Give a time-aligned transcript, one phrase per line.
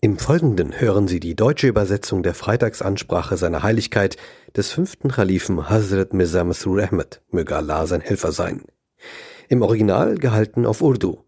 [0.00, 4.16] Im Folgenden hören Sie die deutsche Übersetzung der Freitagsansprache seiner Heiligkeit
[4.56, 8.62] des fünften Khalifen Hazrat Mirza Masroor Ahmed, möge Allah sein Helfer sein.
[9.48, 11.24] Im Original gehalten auf Urdu.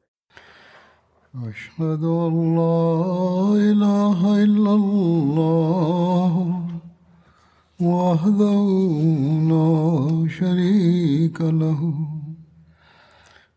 [7.80, 8.60] وحده
[9.50, 12.19] لا شريك له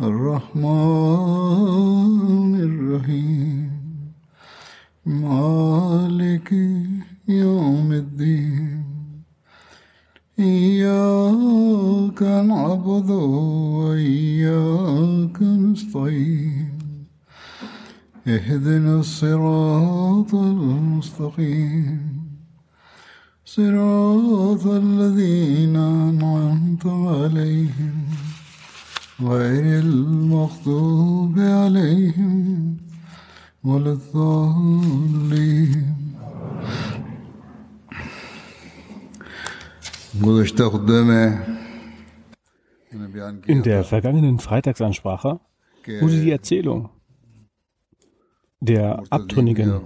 [0.00, 0.60] الرحمن
[2.54, 3.70] الرحيم.
[5.06, 6.52] مالك
[7.28, 8.84] يوم الدين.
[10.38, 13.10] إياك نعبد
[13.80, 16.78] وإياك نستعين.
[18.26, 22.00] اهدنا الصراط المستقيم.
[23.44, 28.27] صراط الذين أنعمت عليهم.
[29.20, 32.76] غير المغضوب عليهم
[33.64, 35.94] ولا الضالين
[43.46, 45.40] In der vergangenen Freitagsansprache
[46.00, 46.90] wurde die Erzählung
[48.60, 49.80] der Abtrünnigen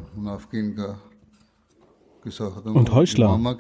[2.65, 3.57] und Heuchler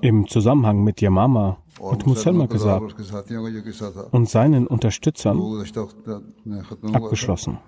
[0.00, 2.94] im Zusammenhang mit Yamama und Muselma gesagt
[4.10, 5.40] und seinen Unterstützern
[6.92, 7.58] abgeschlossen.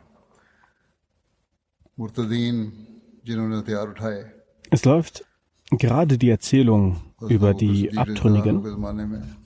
[4.71, 5.25] Es läuft
[5.71, 6.97] gerade die Erzählung
[7.29, 9.37] über die Abtrünnigen.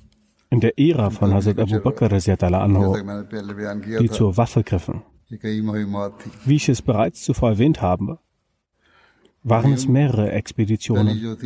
[0.51, 2.97] in der Ära von Hazrat Abu Bakr anhu,
[4.01, 5.03] die zur Waffe griffen.
[5.31, 8.19] Wie ich es bereits zuvor erwähnt habe,
[9.43, 11.37] waren es mehrere Expeditionen.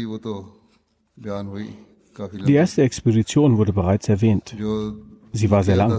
[2.47, 4.55] Die erste Expedition wurde bereits erwähnt.
[5.33, 5.99] Sie war sehr lang.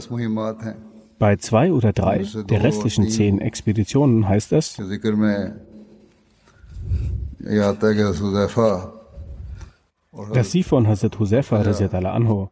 [1.20, 4.78] Bei zwei oder drei der restlichen zehn Expeditionen heißt es,
[10.34, 12.52] dass sie von Hazrat Husefa anho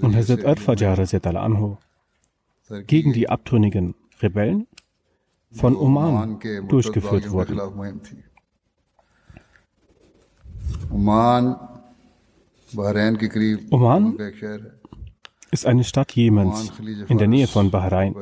[0.00, 0.98] und Hazrat Arfajar
[1.36, 1.78] anho
[2.86, 4.66] gegen die abtrünnigen Rebellen?
[5.56, 7.54] von Oman durchgeführt wurde.
[13.70, 14.18] Oman
[15.50, 16.72] ist eine Stadt Jemens
[17.08, 18.14] in der Nähe von Bahrain.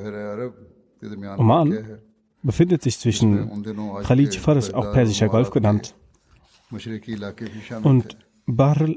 [1.37, 2.01] Oman
[2.43, 3.65] befindet sich zwischen
[4.03, 5.95] Khalid Faris, auch Persischer Golf genannt,
[7.83, 8.89] und Bahr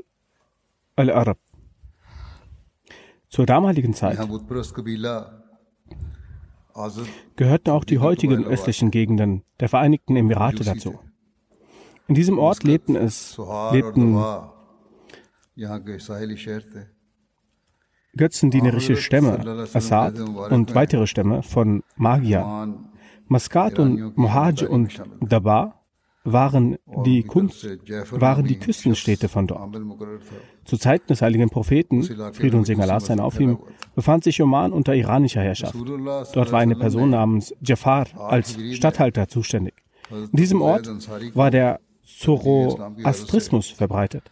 [0.95, 1.37] al-Arab.
[3.29, 4.17] Zur damaligen Zeit
[7.35, 10.99] gehörten auch die heutigen östlichen Gegenden der Vereinigten Emirate dazu.
[12.07, 13.37] In diesem Ort lebten es,
[13.71, 14.15] lebten
[18.15, 22.75] götzendienerische Stämme, Assad und weitere Stämme von Magier,
[23.27, 25.77] Maskat und Mohaj und Daba
[26.33, 27.65] waren die, Kunst,
[28.11, 29.79] waren die Küstenstädte von dort.
[30.65, 33.59] Zu Zeiten des heiligen Propheten, Friede und Segen Allah sein auf ihm,
[33.95, 35.75] befand sich Oman unter iranischer Herrschaft.
[36.33, 39.75] Dort war eine Person namens Jafar als Statthalter zuständig.
[40.09, 40.89] In diesem Ort
[41.33, 44.31] war der Zoroastrismus verbreitet.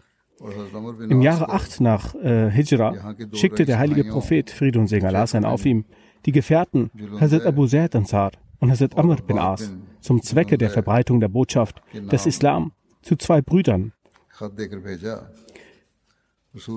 [1.10, 5.46] Im Jahre 8 nach äh, Hijra schickte der heilige Prophet, Friede und Segen Allah sein
[5.46, 5.86] auf ihm,
[6.26, 9.72] die Gefährten Hazrat Abu Zaid Ansar und Hazrat Amr bin As
[10.06, 12.26] zum Zwecke der Verbreitung der Botschaft des genau.
[12.26, 12.72] Islam
[13.02, 13.92] zu zwei Brüdern,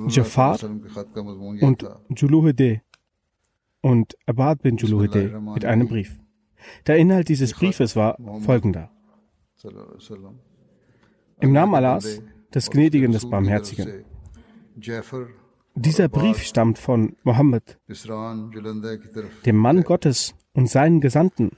[0.09, 0.59] Jafar
[2.09, 2.81] und Juluhide
[3.83, 6.19] und Abad bin Juluhide mit einem Brief.
[6.87, 8.91] Der Inhalt dieses Briefes war folgender.
[11.41, 12.23] Im Namen Allahs,
[12.55, 14.05] des Gnädigen, des Barmherzigen.
[15.75, 17.79] Dieser Brief stammt von Mohammed,
[19.45, 21.51] dem Mann Gottes und seinen Gesandten,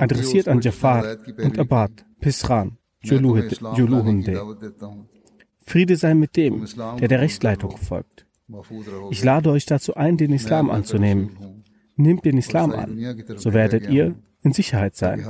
[0.00, 4.42] adressiert an Jafar und Abad, Pisran, Juluhunde.
[5.60, 6.64] Friede sei mit dem,
[7.00, 8.26] der der Rechtsleitung folgt.
[9.10, 11.62] Ich lade euch dazu ein, den Islam anzunehmen.
[11.96, 15.26] Nehmt den Islam an, so werdet ihr in Sicherheit sein.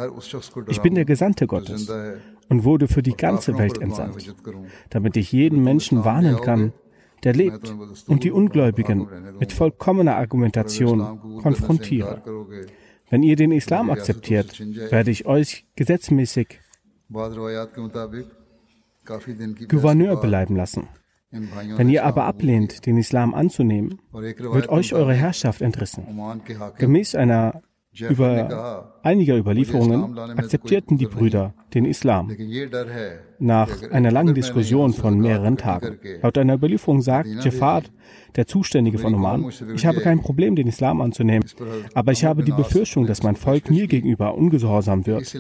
[0.69, 1.91] Ich bin der Gesandte Gottes
[2.49, 4.35] und wurde für die ganze Welt entsandt,
[4.91, 6.73] damit ich jeden Menschen warnen kann,
[7.25, 7.75] der lebt
[8.07, 9.09] und die Ungläubigen
[9.41, 12.23] mit vollkommener Argumentation konfrontiere.
[13.11, 14.61] Wenn ihr den Islam akzeptiert,
[14.91, 16.61] werde ich euch gesetzmäßig
[19.69, 20.89] Gouverneur bleiben lassen.
[21.31, 26.07] Wenn ihr aber ablehnt, den Islam anzunehmen, wird euch eure Herrschaft entrissen.
[26.79, 27.63] Gemäß einer
[28.01, 32.31] über einiger Überlieferungen akzeptierten die Brüder den Islam.
[33.39, 35.99] Nach einer langen Diskussion von mehreren Tagen.
[36.23, 37.83] Laut einer Überlieferung sagt Jafar,
[38.37, 41.49] der Zuständige von Oman, ich habe kein Problem, den Islam anzunehmen,
[41.95, 45.35] aber ich habe die Befürchtung, dass mein Volk mir gegenüber ungehorsam wird.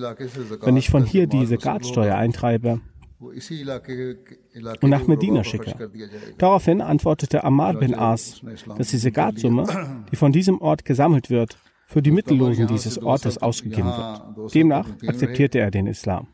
[0.63, 2.81] Wenn ich von hier die Sekatsteuer eintreibe,
[3.21, 5.91] und nach Medina schicke.
[6.39, 8.41] Daraufhin antwortete Ammar bin As,
[8.77, 9.65] dass die Segatsumme,
[10.13, 14.55] die von diesem Ort gesammelt wird, für die Mittellosen dieses Ortes ausgegeben wird.
[14.55, 16.29] Demnach akzeptierte er den Islam.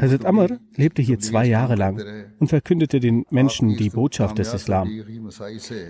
[0.00, 2.02] Hazrat Amr lebte hier zwei Jahre lang
[2.40, 4.90] und verkündete den Menschen die Botschaft des Islam.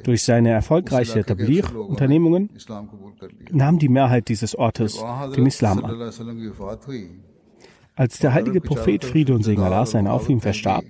[0.02, 2.50] Durch seine erfolgreiche Tabligh-Unternehmungen
[3.50, 5.02] nahm die Mehrheit dieses Ortes
[5.34, 6.12] den Islam an.
[7.94, 10.84] Als der heilige Prophet Friede und Segen Allah sein auf ihm verstarb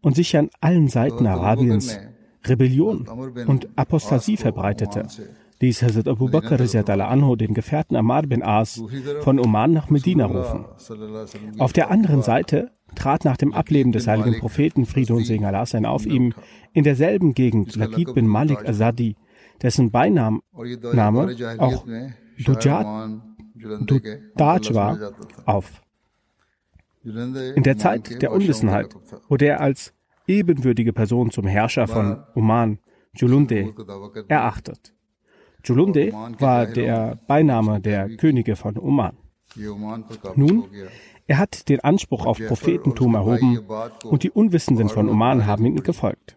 [0.00, 1.98] und sich an allen Seiten Arabiens
[2.46, 3.06] Rebellion
[3.46, 5.06] und Apostasie verbreitete,
[5.60, 8.82] ließ Hazrat Abu Bakr anhu den Gefährten Amar bin As
[9.20, 10.64] von Oman nach Medina rufen.
[11.58, 15.66] Auf der anderen Seite trat nach dem Ableben des heiligen Propheten Friede und Segen Allah
[15.66, 16.34] sein auf ihm
[16.72, 19.16] in derselben Gegend Lakid bin Malik Azadi,
[19.62, 20.40] dessen Beiname
[21.58, 21.84] auch
[22.38, 23.20] Dujat,
[23.54, 25.12] Dudaj war,
[25.44, 25.82] auf.
[27.02, 28.94] In der Zeit der Unwissenheit
[29.28, 29.94] wurde er als
[30.26, 32.78] ebenwürdige Person zum Herrscher von Oman,
[33.14, 33.74] Julunde,
[34.28, 34.94] erachtet.
[35.64, 39.16] Julunde war der Beiname der Könige von Oman.
[40.36, 40.64] Nun,
[41.26, 43.60] er hat den Anspruch auf Prophetentum erhoben
[44.04, 46.36] und die Unwissenden von Oman haben ihm gefolgt.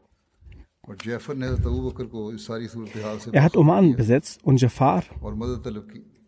[3.32, 5.04] Er hat Oman besetzt und Jafar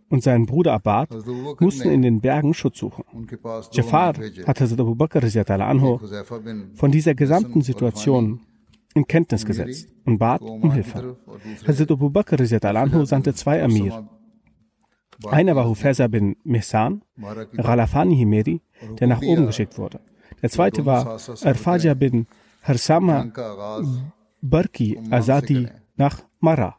[0.10, 1.10] und sein Bruder Abad
[1.60, 3.04] mussten in den Bergen Schutz suchen.
[3.72, 4.14] Jafar
[4.48, 5.22] hat Hazrat Abu Bakr
[6.76, 8.40] von dieser gesamten Situation
[8.96, 11.18] in Kenntnis gesetzt und bat um Hilfe.
[11.68, 12.38] Hazrat Abu Bakr
[12.76, 14.08] anhu sandte zwei Amir.
[15.28, 17.04] Einer war Hufeza bin Mihsan,
[17.58, 18.62] Ralafani Himeri,
[19.00, 20.00] der nach oben geschickt wurde.
[20.42, 22.28] Der zweite war Arfaja bin
[22.64, 23.28] Harsama
[24.42, 25.68] Barki Azadi
[25.98, 26.76] nach Mara.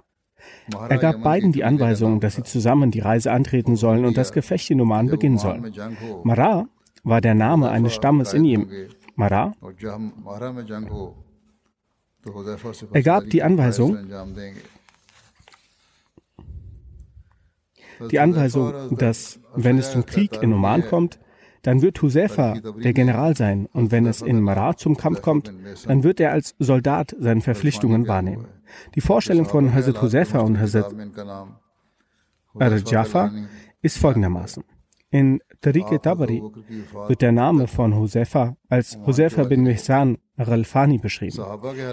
[0.88, 4.70] Er gab beiden die Anweisung, dass sie zusammen die Reise antreten sollen und das Gefecht
[4.70, 5.72] in Oman beginnen sollen.
[6.24, 6.66] Mara
[7.04, 8.68] war der Name eines Stammes in ihm.
[9.16, 9.52] Mara.
[12.92, 13.98] Er gab die Anweisung,
[18.10, 21.18] die Anweisung, dass wenn es zum Krieg in Oman kommt,
[21.62, 25.52] dann wird Husefa der General sein und wenn es in Mara zum Kampf kommt,
[25.86, 28.46] dann wird er als Soldat seine Verpflichtungen wahrnehmen.
[28.94, 30.94] Die Vorstellung von Hazrat Husefa und Hazrat
[32.58, 33.32] Ar-Jafar
[33.82, 34.62] ist folgendermaßen.
[35.10, 36.42] In Tariq Tabari
[37.08, 41.42] wird der Name von Husefa als Husefa bin Mihsan Ralfani beschrieben.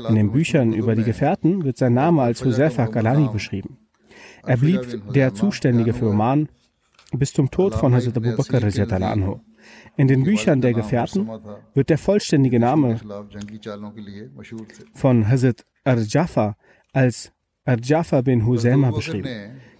[0.10, 3.77] In den Büchern über die Gefährten wird sein Name als Husefa Galani beschrieben.
[4.45, 4.81] Er blieb
[5.13, 6.50] der Zuständige für Oman
[7.13, 8.63] bis zum Tod von Hazrat Abu Bakr
[9.04, 9.39] anhu.
[9.95, 11.30] In den Büchern der Gefährten
[11.74, 13.00] wird der vollständige Name
[14.94, 16.57] von Hazrat Ar-Jafar
[16.92, 17.31] als
[17.66, 19.30] Ar-Jafar bin Husayma beschrieben.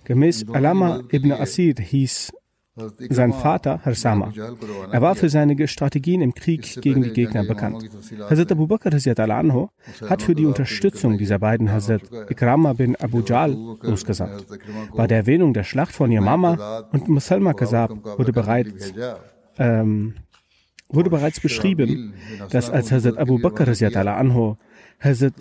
[0.06, 2.32] Gemäß Alama ibn Asir hieß
[3.10, 4.32] sein Vater Harsama.
[4.92, 7.90] Er war für seine Strategien im Krieg gegen die Gegner bekannt.
[8.30, 9.70] Hazrat Abu Bakr anhu
[10.10, 14.48] hat für die Unterstützung dieser beiden Hazrat Ikrama bin Abu Jal losgesandt.
[14.96, 18.94] Bei der Erwähnung der Schlacht von Yamama und Musalma Kazab wurde bereits
[19.60, 20.16] ähm,
[20.90, 22.14] wurde bereits beschrieben,
[22.50, 24.58] dass als Hazrat Abu Bakr anhu
[25.00, 25.34] Hazrat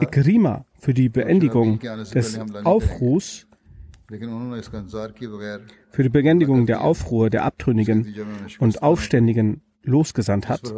[0.00, 3.46] Ikrima für die Beendigung des Aufruhrs
[5.90, 8.14] für die Beendigung der Aufruhr der Abtrünnigen
[8.58, 10.72] und Aufständigen losgesandt hat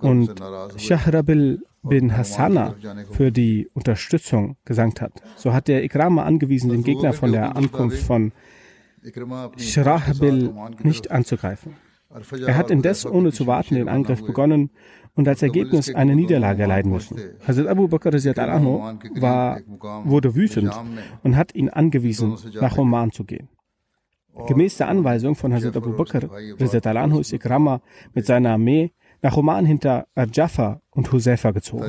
[0.00, 0.34] und
[0.76, 2.74] Shahrabil bin Hassana
[3.10, 5.12] für die Unterstützung gesandt hat.
[5.36, 8.32] So hat der Ikrama angewiesen, den Gegner von der Ankunft von
[9.56, 11.76] Shrahabil nicht anzugreifen.
[12.44, 14.70] Er hat indes ohne zu warten den Angriff begonnen
[15.14, 17.18] und als Ergebnis eine Niederlage erleiden müssen.
[17.46, 18.80] Hazrat Abu Bakr anhu
[19.20, 19.60] war,
[20.04, 20.72] wurde wütend
[21.22, 23.48] und hat ihn angewiesen, nach Oman zu gehen.
[24.46, 26.28] Gemäß der Anweisung von Hazrat Abu Bakr
[26.96, 27.80] anhu ist Ikrama
[28.14, 31.84] mit seiner Armee nach Oman hinter Al-Jaffa und Huzaifa gezogen.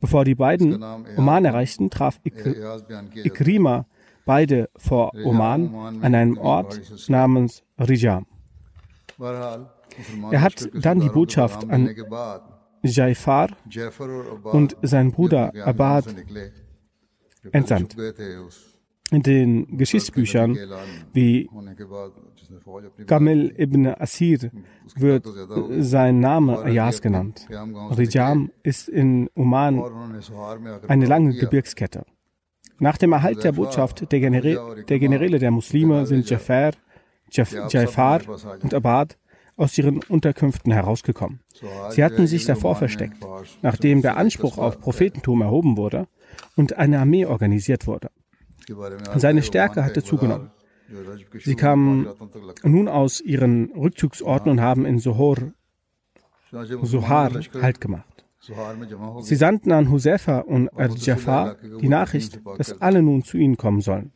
[0.00, 0.82] Bevor die beiden
[1.16, 3.86] Oman erreichten, traf Ikrima
[4.24, 8.26] beide vor Oman an einem Ort namens Rijam.
[10.30, 11.90] Er hat dann die Botschaft an
[12.82, 13.50] Jaifar
[14.44, 16.14] und seinen Bruder Abad
[17.52, 17.96] entsandt.
[19.10, 20.58] In den Geschichtsbüchern
[21.14, 21.48] wie
[23.06, 24.50] Kamil ibn Asir
[24.96, 25.26] wird
[25.78, 27.48] sein Name Ayaz genannt.
[27.50, 29.82] Rijam ist in Oman
[30.88, 32.04] eine lange Gebirgskette.
[32.80, 36.72] Nach dem Erhalt der Botschaft der, Genere der Generäle der Muslime sind Jafar,
[37.30, 38.20] Jaf Jafar
[38.62, 39.16] und Abad
[39.58, 41.40] aus ihren Unterkünften herausgekommen.
[41.90, 43.16] Sie hatten sich davor versteckt,
[43.60, 46.06] nachdem der Anspruch auf Prophetentum erhoben wurde
[46.56, 48.10] und eine Armee organisiert wurde.
[49.16, 50.50] Seine Stärke hatte zugenommen.
[51.40, 52.08] Sie kamen
[52.62, 55.36] nun aus ihren Rückzugsorten und haben in Sohor,
[56.50, 58.24] Sohar Halt gemacht.
[59.20, 64.12] Sie sandten an Husefa und Al-Jafar die Nachricht, dass alle nun zu ihnen kommen sollen.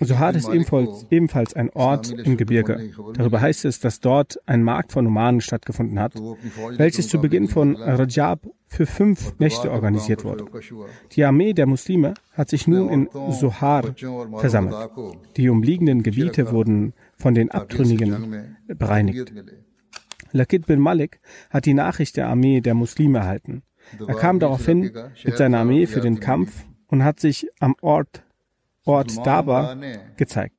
[0.00, 2.90] Sohar ist ebenfalls, ebenfalls ein Ort im Gebirge.
[3.14, 6.14] Darüber heißt es, dass dort ein Markt von Nomaden stattgefunden hat,
[6.76, 10.46] welches zu Beginn von Rajab für fünf Nächte organisiert wurde.
[11.12, 13.94] Die Armee der Muslime hat sich nun in Sohar
[14.36, 14.90] versammelt.
[15.36, 19.32] Die umliegenden Gebiete wurden von den Abtrünnigen bereinigt.
[20.32, 23.62] Lakid bin Malik hat die Nachricht der Armee der Muslime erhalten.
[24.06, 24.90] Er kam daraufhin
[25.24, 28.24] mit seiner Armee für den Kampf und hat sich am Ort
[28.84, 29.76] Ort Daba
[30.16, 30.56] gezeigt.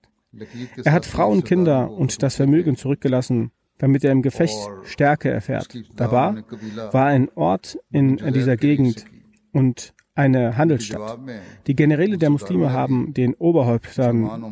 [0.84, 5.68] Er hat Frauen, Kinder und das Vermögen zurückgelassen, damit er im Gefecht Stärke erfährt.
[5.96, 6.44] Daba
[6.92, 9.06] war ein Ort in dieser Gegend
[9.52, 11.20] und eine Handelsstadt.
[11.68, 14.44] Die Generäle der Muslime haben den Oberhäuptern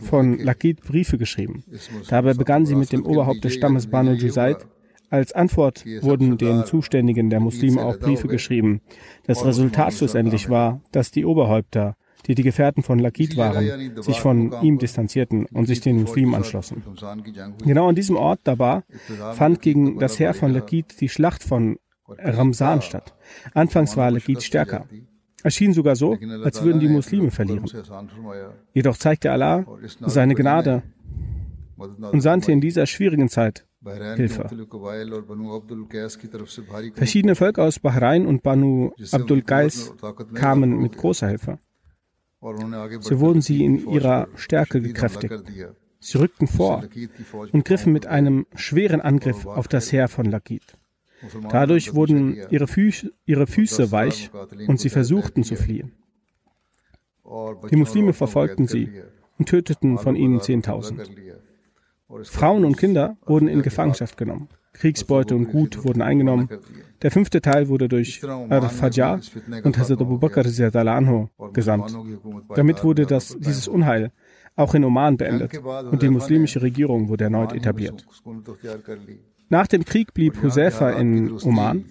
[0.00, 1.64] von Lakid Briefe geschrieben.
[2.08, 4.66] Dabei begannen sie mit dem Oberhaupt des Stammes Banu Jusaid.
[5.10, 8.80] Als Antwort wurden den Zuständigen der Muslime auch Briefe geschrieben.
[9.26, 14.52] Das Resultat schlussendlich war, dass die Oberhäupter die die Gefährten von Lakid waren, sich von
[14.62, 16.82] ihm distanzierten und sich den Muslimen anschlossen.
[17.64, 18.84] Genau an diesem Ort, Dabar,
[19.34, 23.14] fand gegen das Heer von Lakid die Schlacht von Ramsan statt.
[23.54, 24.86] Anfangs war Lakid stärker.
[25.44, 27.64] Es schien sogar so, als würden die Muslime verlieren.
[28.72, 29.66] Jedoch zeigte Allah
[30.00, 30.82] seine Gnade
[31.76, 33.66] und sandte in dieser schwierigen Zeit
[34.16, 34.48] Hilfe.
[36.94, 39.92] Verschiedene Völker aus Bahrain und Banu Abdul Qais
[40.34, 41.58] kamen mit großer Hilfe.
[43.00, 45.32] So wurden sie in ihrer Stärke gekräftigt.
[46.00, 46.84] Sie rückten vor
[47.52, 50.62] und griffen mit einem schweren Angriff auf das Heer von Lakid.
[51.50, 54.30] Dadurch wurden ihre, Füße, ihre Füße weich
[54.66, 55.92] und sie versuchten zu fliehen.
[57.70, 58.90] Die Muslime verfolgten sie
[59.38, 61.08] und töteten von ihnen 10.000.
[62.24, 64.48] Frauen und Kinder wurden in Gefangenschaft genommen.
[64.72, 66.48] Kriegsbeute und Gut wurden eingenommen.
[67.02, 69.20] Der fünfte Teil wurde durch Al-Fajr
[69.64, 70.44] und Hazrat Abu Bakr
[70.88, 71.96] anhu gesandt.
[72.54, 74.12] Damit wurde das, dieses Unheil
[74.56, 75.58] auch in Oman beendet
[75.90, 78.06] und die muslimische Regierung wurde erneut etabliert.
[79.48, 81.84] Nach dem Krieg blieb Huzaifa in Oman.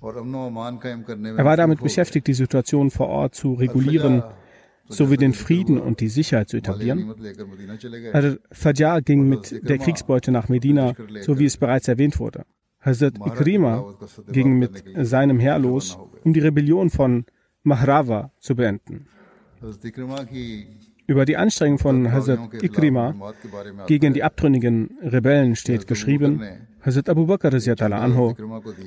[0.00, 4.22] Er war damit beschäftigt, die Situation vor Ort zu regulieren
[4.88, 7.14] sowie den Frieden und die Sicherheit zu etablieren.
[8.12, 12.44] Al-Fajr ging mit der Kriegsbeute nach Medina, so wie es bereits erwähnt wurde.
[12.80, 13.94] Hazrat Ikrima
[14.30, 17.24] ging mit seinem Heer los, um die Rebellion von
[17.62, 19.06] Mahrawa zu beenden.
[21.06, 23.14] Über die Anstrengung von Hazrat Ikrima
[23.86, 26.42] gegen die abtrünnigen Rebellen steht geschrieben,
[26.80, 27.52] Hazrat Abu Bakr
[27.92, 28.34] anhu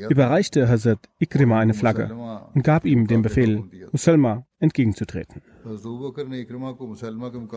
[0.09, 2.09] überreichte Hazrat Ikrima eine Flagge
[2.53, 5.41] und gab ihm den Befehl, Musalma entgegenzutreten.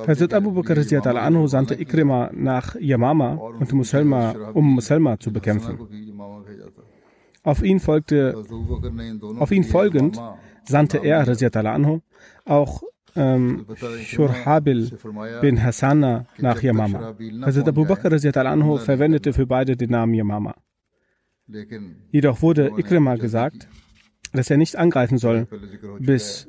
[0.07, 5.79] Hazrat Abu Bakr anhu sandte Ikrima nach Yamama und Musalma, um Musalma zu bekämpfen.
[7.43, 8.35] Auf ihn, folgte,
[9.39, 10.21] auf ihn folgend
[10.65, 11.27] sandte er,
[11.75, 12.01] anhu,
[12.45, 12.83] auch
[13.17, 13.67] ähm,
[14.03, 14.91] Shurhabil
[15.41, 17.15] bin Hassana nach Yamama.
[17.43, 18.13] Hazrat Abu Bakr
[18.47, 20.55] anhu verwendete für beide den Namen Yamama.
[22.11, 23.69] Jedoch wurde Ikrima gesagt,
[24.33, 25.47] dass er nicht angreifen soll,
[25.99, 26.49] bis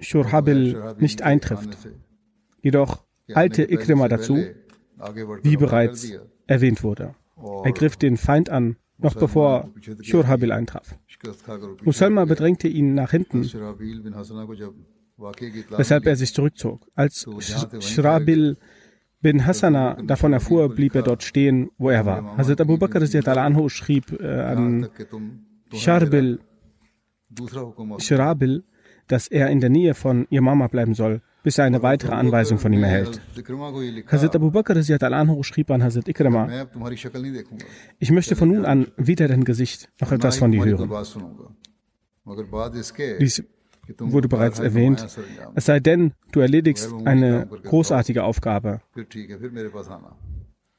[0.00, 1.76] Shurhabil nicht eintrifft.
[2.62, 3.04] Jedoch
[3.34, 4.38] eilte Ikrima dazu,
[5.42, 6.12] wie bereits
[6.46, 7.14] erwähnt wurde.
[7.64, 9.70] Er griff den Feind an, noch bevor
[10.00, 10.96] Shurhabil eintraf.
[11.84, 13.42] Musalma bedrängte ihn nach hinten,
[15.18, 16.86] weshalb er sich zurückzog.
[16.94, 17.26] Als
[17.80, 18.56] Shrabil
[19.20, 22.36] bin Hassana davon erfuhr, blieb er dort stehen, wo er war.
[22.36, 23.00] Hazrat Abu Bakr
[23.38, 24.88] anhu schrieb äh, an
[25.72, 26.40] Sharbil,
[27.98, 28.64] Shrabil,
[29.08, 32.58] dass er in der Nähe von ihr Mama bleiben soll, bis er eine weitere Anweisung
[32.58, 33.20] von ihm erhält.
[34.06, 36.48] Hazrat Abu Bakr al-Anhu schrieb an Hazrat Ikrama,
[37.98, 40.90] ich möchte von nun an weder dein Gesicht noch etwas von dir hören.
[43.20, 43.44] Dies
[43.98, 45.06] wurde bereits erwähnt.
[45.54, 48.80] Es sei denn, du erledigst eine großartige Aufgabe.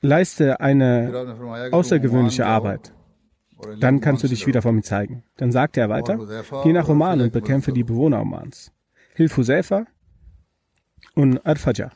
[0.01, 2.93] Leiste eine außergewöhnliche Arbeit.
[3.79, 5.23] Dann kannst du dich wieder vor mir zeigen.
[5.37, 6.19] Dann sagte er weiter,
[6.63, 8.71] geh nach Oman und bekämpfe die Bewohner Omans.
[9.15, 9.87] Hilf Husayfa
[11.15, 11.91] und Arfaja.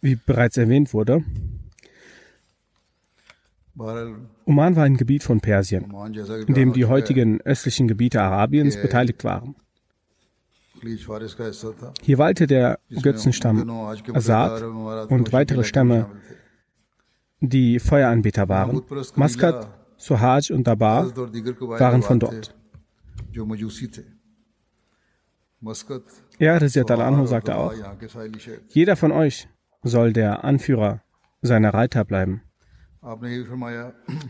[0.00, 1.24] Wie bereits erwähnt wurde,
[3.78, 5.92] Oman war ein Gebiet von Persien,
[6.46, 9.54] in dem die heutigen östlichen Gebiete Arabiens beteiligt waren.
[12.02, 13.68] Hier weilte der Götzenstamm
[14.12, 16.10] Asad und weitere Stämme,
[17.40, 18.82] die Feueranbeter waren.
[19.14, 22.54] Maskat, Sohaj und Dabar waren von dort.
[26.38, 27.74] Er, Rizat al-Anhu, sagte auch,
[28.68, 29.48] jeder von euch
[29.82, 31.02] soll der Anführer
[31.42, 32.42] seiner Reiter bleiben.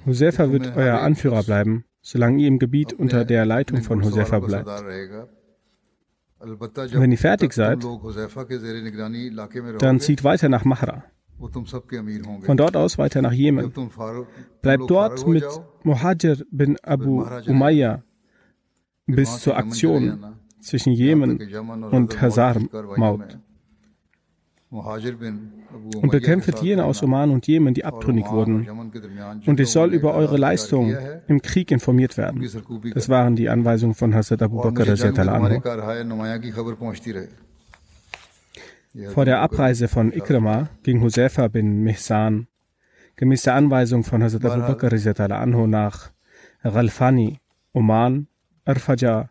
[0.05, 4.69] Husefa wird euer Anführer bleiben, solange ihr im Gebiet unter der Leitung von Husefa bleibt.
[6.93, 7.83] Wenn ihr fertig seid,
[9.79, 11.05] dann zieht weiter nach Mahra.
[12.43, 13.73] Von dort aus weiter nach Jemen.
[14.63, 15.45] Bleibt dort mit
[15.83, 18.03] Muhajir bin Abu Umayya
[19.07, 21.41] bis zur Aktion zwischen Jemen
[21.91, 22.61] und Hazar
[22.97, 23.39] Maut
[24.71, 28.69] und bekämpft jene aus Oman und Jemen, die abtrünnig wurden.
[29.47, 30.97] Und ich soll über eure Leistung
[31.29, 32.49] im Krieg informiert werden.
[32.95, 35.63] Das waren die Anweisungen von Hazrat Abu Bakr anhu.
[39.13, 42.49] Vor der Abreise von Ikrama ging Husefa bin Mihsan
[43.17, 46.11] gemäß der Anweisung von Hazrat Abu Bakr anhu nach
[46.63, 47.39] Ghalfani,
[47.73, 48.27] Oman,
[48.65, 49.31] Arfaja,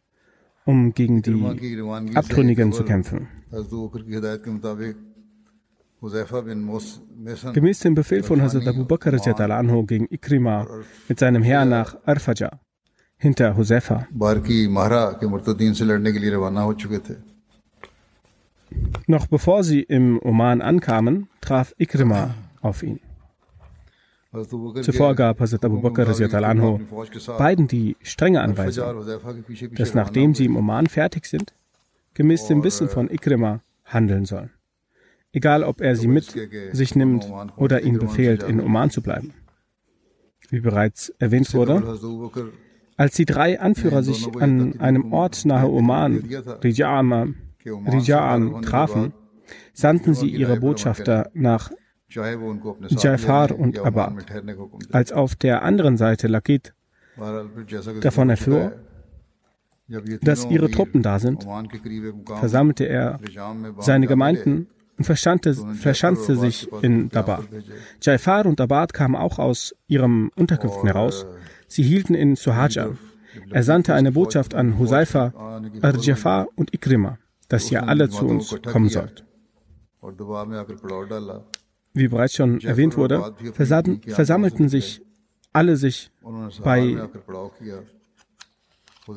[0.66, 3.28] um gegen die Abtrünnigen zu kämpfen.
[7.54, 9.14] Gemäß dem Befehl von Hazrat Abu Bakr
[9.52, 10.68] anhu gegen Ikrima
[11.08, 12.60] mit seinem Heer nach Arfaja
[13.18, 14.08] hinter Husefa.
[19.08, 23.00] Noch bevor sie im Oman ankamen, traf Ikrima auf ihn.
[24.82, 26.08] Zuvor gab Hazrat Abu Bakr
[26.44, 26.80] anhu
[27.38, 29.06] beiden die strenge Anweisung,
[29.76, 31.54] dass nachdem sie im Oman fertig sind,
[32.14, 34.55] gemäß dem Wissen von Ikrima handeln sollen
[35.36, 36.34] egal ob er sie mit
[36.72, 39.34] sich nimmt oder ihnen befehlt, in Oman zu bleiben.
[40.50, 42.00] Wie bereits erwähnt wurde,
[42.98, 46.24] als die drei Anführer sich an einem Ort nahe Oman,
[46.62, 47.36] Rija'an,
[48.62, 49.14] trafen,
[49.74, 51.72] sandten sie ihre Botschafter nach
[52.08, 54.14] Jaifar und Abad.
[54.92, 56.74] Als auf der anderen Seite Lakit
[58.02, 58.72] davon erfuhr,
[60.22, 61.46] dass ihre Truppen da sind,
[62.40, 63.20] versammelte er
[63.80, 67.44] seine Gemeinden und verschanzte sich in Dabar.
[68.02, 71.26] Jaifar und Abad kamen auch aus ihren Unterkünften heraus.
[71.68, 72.98] Sie hielten in Suhaj an.
[73.50, 77.18] Er sandte eine Botschaft an Husayfa, Arjafar und Ikrima,
[77.50, 79.26] dass ihr alle zu uns kommen sollt.
[81.94, 85.02] Wie bereits schon erwähnt wurde, versammelten sich
[85.52, 86.12] alle sich
[86.64, 86.98] bei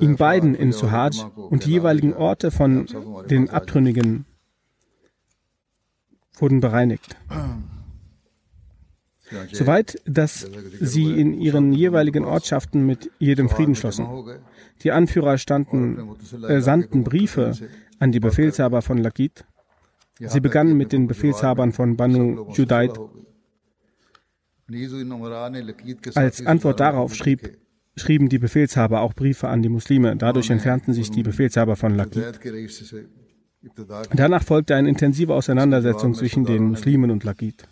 [0.01, 2.87] ihnen beiden in Suhaj und die jeweiligen Orte von
[3.29, 4.25] den Abtrünnigen
[6.41, 7.17] wurden bereinigt.
[9.53, 10.49] Soweit, dass
[10.81, 14.07] sie in ihren jeweiligen Ortschaften mit jedem Frieden schlossen.
[14.83, 17.53] Die Anführer standen, äh, sandten Briefe
[17.99, 19.45] an die Befehlshaber von Lakit.
[20.21, 22.99] Sie begannen mit den Befehlshabern von Banu Judaid.
[26.15, 27.59] Als Antwort darauf schrieb,
[27.97, 30.17] schrieben die Befehlshaber auch Briefe an die Muslime.
[30.17, 32.41] Dadurch entfernten sich die Befehlshaber von Lakit.
[34.15, 37.67] Danach folgte eine intensive Auseinandersetzung zwischen den Muslimen und Lagid.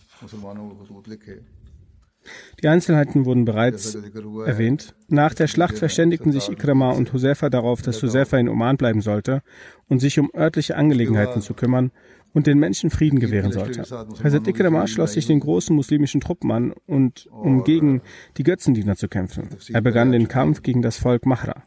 [2.61, 4.95] Die Einzelheiten wurden bereits erwähnt.
[5.09, 9.43] Nach der Schlacht verständigten sich Ikrama und Husefa darauf, dass Husefa in Oman bleiben sollte
[9.89, 11.93] und sich um örtliche Angelegenheiten zu kümmern
[12.33, 13.83] und den Menschen Frieden gewähren sollte.
[13.83, 18.03] Hazrat Ikrama schloss sich den großen muslimischen Truppen an, und, um gegen
[18.37, 19.49] die Götzendiener zu kämpfen.
[19.73, 21.63] Er begann den Kampf gegen das Volk Mahra.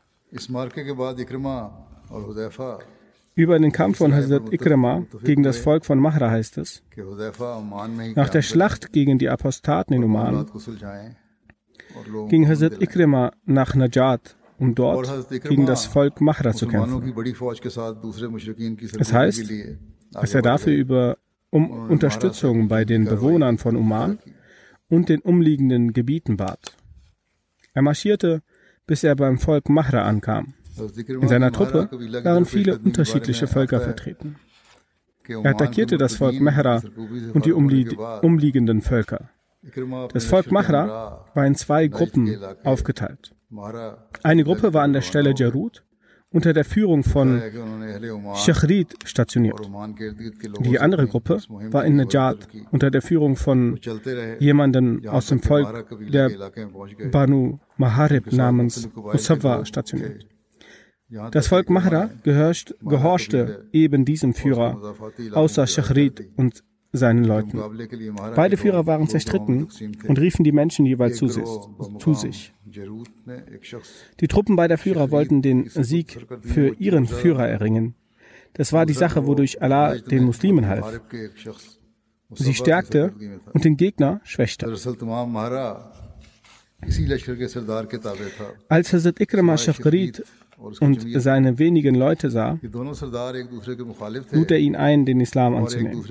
[3.40, 6.84] Über den Kampf von Hazrat Ikrama gegen das Volk von Mahra heißt es,
[8.16, 10.46] nach der Schlacht gegen die Apostaten in Oman
[12.28, 15.08] ging Hazrat Ikrama nach Najat, um dort
[15.44, 17.14] gegen das Volk Mahra zu kämpfen.
[19.00, 19.54] Es heißt,
[20.12, 21.18] dass er dafür über
[21.50, 24.20] um Unterstützung bei den Bewohnern von Oman
[24.90, 26.76] und den umliegenden Gebieten bat.
[27.74, 28.42] Er marschierte,
[28.86, 30.56] bis er beim Volk Mahra ankam.
[31.08, 31.90] In seiner Truppe
[32.24, 34.36] waren viele unterschiedliche Völker vertreten.
[35.28, 36.82] Er attackierte das Volk Mehra
[37.34, 39.30] und die umliegenden Völker.
[40.14, 43.36] Das Volk Mahra war in zwei Gruppen aufgeteilt.
[44.24, 45.84] Eine Gruppe war an der Stelle Jarut
[46.32, 47.42] unter der Führung von
[48.36, 49.60] Shachrid stationiert.
[50.60, 53.80] Die andere Gruppe war in Najat unter der Führung von
[54.40, 56.52] jemandem aus dem Volk der
[57.12, 60.26] Banu Maharib namens Usawwa stationiert.
[61.32, 64.96] Das Volk Mahra gehorcht, gehorchte eben diesem Führer,
[65.34, 67.60] außer Shachrid und seinen Leuten.
[68.36, 69.68] Beide Führer waren zerstritten
[70.08, 71.50] und riefen die Menschen jeweils zu sich,
[72.00, 72.54] zu sich.
[74.20, 77.96] Die Truppen beider Führer wollten den Sieg für ihren Führer erringen.
[78.54, 81.02] Das war die Sache, wodurch Allah den Muslimen half.
[82.32, 83.14] Sie stärkte
[83.54, 84.68] und den Gegner schwächte.
[88.70, 90.24] Als Hazrat Ikrama Shafqarid
[90.60, 92.60] und seine wenigen Leute sah,
[94.32, 96.04] lud er ihn ein, den Islam anzunehmen.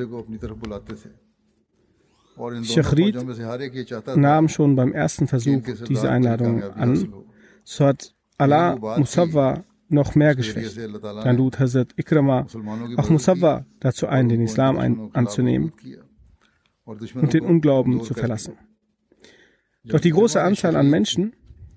[2.63, 3.17] Shachrid
[4.17, 7.13] nahm schon beim ersten Versuch diese Einladung an.
[7.65, 10.79] So hat Allah Musawwa noch mehr geschwächt.
[11.03, 12.47] Dann lud Hazrat Ikrama
[12.97, 15.73] auch Musawwa dazu ein, den Islam ein, anzunehmen
[16.85, 18.55] und den Unglauben zu verlassen.
[19.85, 21.35] Doch die große Anzahl an Menschen,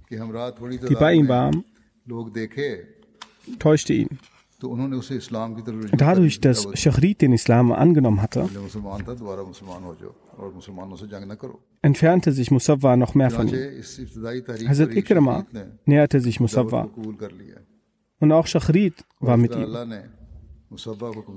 [0.10, 1.66] die bei ihm waren,
[3.60, 4.20] täuschte ihn.
[5.98, 8.48] Dadurch, dass Shachrid den Islam angenommen hatte,
[11.82, 13.56] entfernte sich Musawwa noch mehr von ihm.
[14.68, 15.46] Hazrat Ikrama
[15.86, 16.90] näherte sich Musawwa.
[18.20, 19.76] Und auch Shachrid war mit ihm.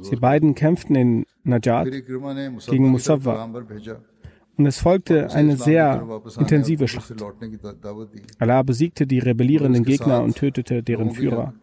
[0.02, 3.48] Sie beiden kämpften in Najat gegen Musawwa.
[4.56, 6.06] Und es folgte eine sehr
[6.38, 7.14] intensive Schlacht.
[8.38, 11.54] Allah besiegte die rebellierenden Gegner und tötete deren Führer.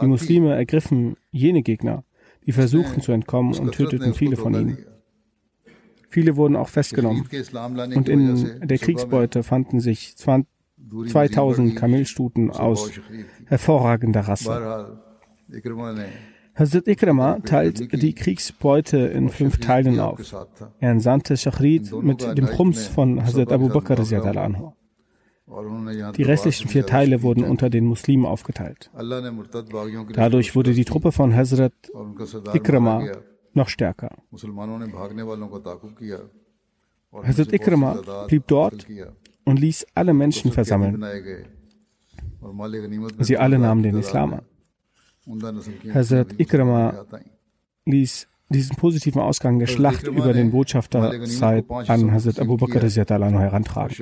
[0.00, 2.04] Die Muslime ergriffen jene Gegner,
[2.46, 4.78] die versuchten zu entkommen und töteten viele von ihnen.
[6.08, 7.28] Viele wurden auch festgenommen.
[7.94, 12.90] Und in der Kriegsbeute fanden sich 2000 Kamelstuten aus
[13.46, 15.00] hervorragender Rasse.
[16.56, 20.20] Hazrat Ikrama teilt die Kriegsbeute in fünf Teilen auf.
[20.78, 24.72] Er entsandte Shachrid mit dem Khums von Hazrat Abu Bakr anhu.
[26.16, 28.90] Die restlichen vier Teile wurden unter den Muslimen aufgeteilt.
[30.14, 31.72] Dadurch wurde die Truppe von Hazrat
[32.52, 33.04] Ikrama
[33.52, 34.10] noch stärker.
[37.12, 38.86] Hazrat Ikrama blieb dort
[39.44, 41.04] und ließ alle Menschen versammeln.
[43.18, 44.42] Sie alle nahmen den Islam an.
[45.94, 47.06] Hazrat Ikrama
[47.86, 53.96] ließ diesen positiven Ausgang der Schlacht über den Botschafter Said an Hazrat Abu Bakr herantragen.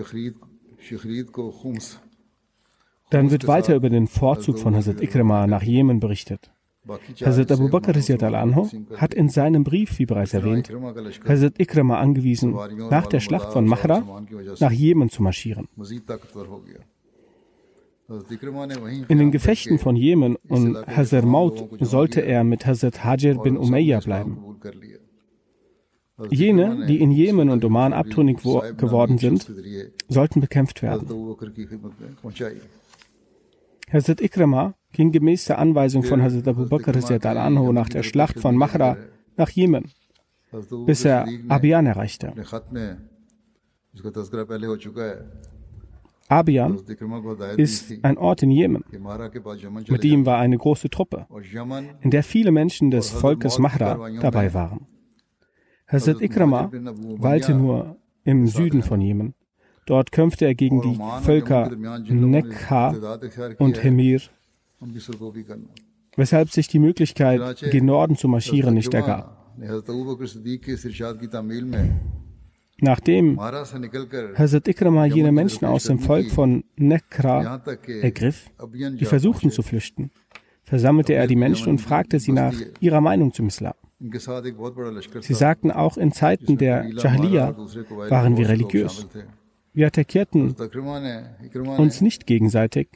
[3.11, 6.50] Dann wird weiter über den Vorzug von Hazrat Ikrama nach Jemen berichtet.
[7.24, 7.94] Hazrat Abu Bakr
[8.96, 10.72] hat in seinem Brief, wie bereits erwähnt,
[11.26, 12.56] Hazrat Ikrama angewiesen,
[12.90, 14.24] nach der Schlacht von Mahra
[14.58, 15.68] nach Jemen zu marschieren.
[18.08, 24.00] In den Gefechten von Jemen und Hazar Maut sollte er mit Hazrat Hajir bin Umayyah
[24.00, 24.38] bleiben.
[26.30, 29.50] Jene, die in Jemen und Oman abtrünnig geworden sind,
[30.08, 31.08] sollten bekämpft werden.
[33.90, 36.94] Hazrat Ikrama ging gemäß der Anweisung von Hazrat Abu Bakr
[37.36, 38.96] anhu nach der Schlacht von Mahra
[39.36, 39.90] nach Jemen,
[40.86, 42.34] bis er Abian erreichte.
[46.32, 46.80] Abian
[47.56, 48.84] ist ein Ort in Jemen.
[49.88, 51.26] Mit ihm war eine große Truppe,
[52.00, 54.86] in der viele Menschen des Volkes Mahra dabei waren.
[55.86, 56.70] Hazrat Ikrama
[57.18, 59.34] weilte nur im Süden von Jemen.
[59.84, 61.70] Dort kämpfte er gegen die Völker
[62.08, 63.18] Nekha
[63.58, 64.20] und Hemir,
[66.16, 69.54] weshalb sich die Möglichkeit, gen Norden zu marschieren, nicht ergab.
[72.84, 77.62] Nachdem Hazrat Ikrama jene Menschen aus dem Volk von Nekra
[78.00, 78.50] ergriff,
[79.00, 80.10] die versuchten zu flüchten,
[80.64, 83.74] versammelte er die Menschen und fragte sie nach ihrer Meinung zum Islam.
[85.20, 87.56] Sie sagten, auch in Zeiten der Jahiliya
[88.08, 89.06] waren wir religiös.
[89.72, 90.56] Wir attackierten
[91.78, 92.88] uns nicht gegenseitig.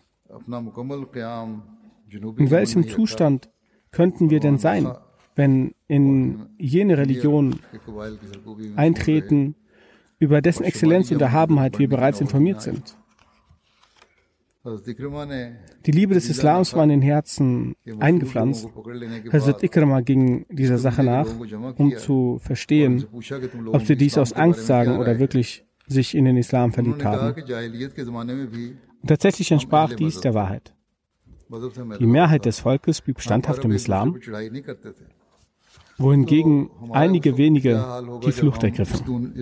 [2.11, 3.51] In welchem Zustand
[3.93, 4.89] könnten wir denn sein,
[5.37, 7.61] wenn in jene Religion
[8.75, 9.55] eintreten,
[10.19, 12.97] über dessen Exzellenz und Erhabenheit wir bereits informiert sind.
[15.87, 18.69] Die Liebe des Islams war in den Herzen eingepflanzt.
[19.33, 21.29] Hazrat Ikrama ging dieser Sache nach,
[21.77, 23.07] um zu verstehen,
[23.73, 27.41] ob sie dies aus Angst sagen oder wirklich sich in den Islam verliebt haben.
[29.01, 30.75] Und tatsächlich entsprach dies der Wahrheit.
[32.01, 34.19] Die Mehrheit des Volkes blieb standhaft im Islam,
[35.97, 37.85] wohingegen einige wenige
[38.25, 39.33] die Flucht ergriffen.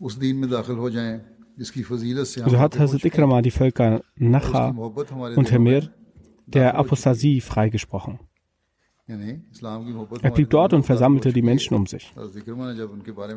[0.00, 0.20] So
[2.58, 5.90] hat Hazrat Ikrama die Völker Nacha und Hemir
[6.46, 8.20] der Apostasie freigesprochen.
[10.22, 12.14] Er blieb dort und versammelte die Menschen um sich.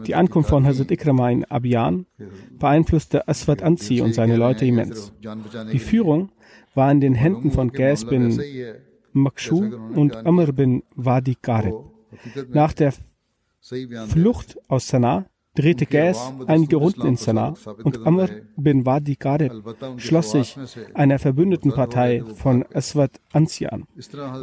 [0.06, 2.06] Die Ankunft von Hazrat Ikrama in Abiyan
[2.60, 5.14] beeinflusste Aswad Anzi und seine Leute immens.
[5.72, 6.32] Die Führung
[6.76, 8.40] war in den Händen von Gas bin
[9.14, 9.64] Makshu
[9.96, 11.76] und Amr bin Wadi Garib.
[12.50, 12.94] Nach der
[14.10, 19.52] Flucht aus Sanaa drehte Gas einige Runden in Sanaa und Amr bin Wadi Garib
[19.98, 20.58] schloss sich
[20.94, 23.86] einer verbündeten Partei von Aswad Ansi an.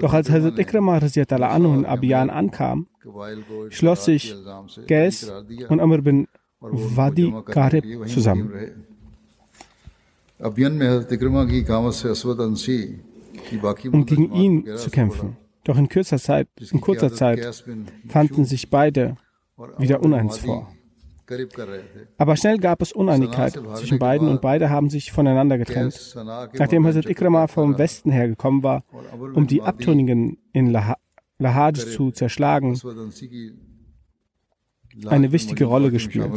[0.01, 2.89] Doch als Hazrat Ikramah anhu in Abiyan ankam,
[3.71, 4.35] schloss sich
[4.87, 5.33] Gas
[5.69, 6.29] und Amr bin
[6.61, 8.53] Wadi Garib zusammen.
[13.93, 15.37] Um gegen ihn zu kämpfen.
[15.65, 17.65] Doch in Zeit, in kurzer Zeit
[18.09, 19.17] fanden sich beide
[19.79, 20.69] wieder uneins vor.
[22.17, 26.15] Aber schnell gab es Uneinigkeit zwischen beiden und beide haben sich voneinander getrennt.
[26.55, 28.85] Nachdem Hazrat Ikrama vom Westen her gekommen war,
[29.35, 30.71] um die Abtrünnigen in
[31.39, 32.79] Lahaj zu zerschlagen,
[35.07, 36.31] eine wichtige Rolle gespielt.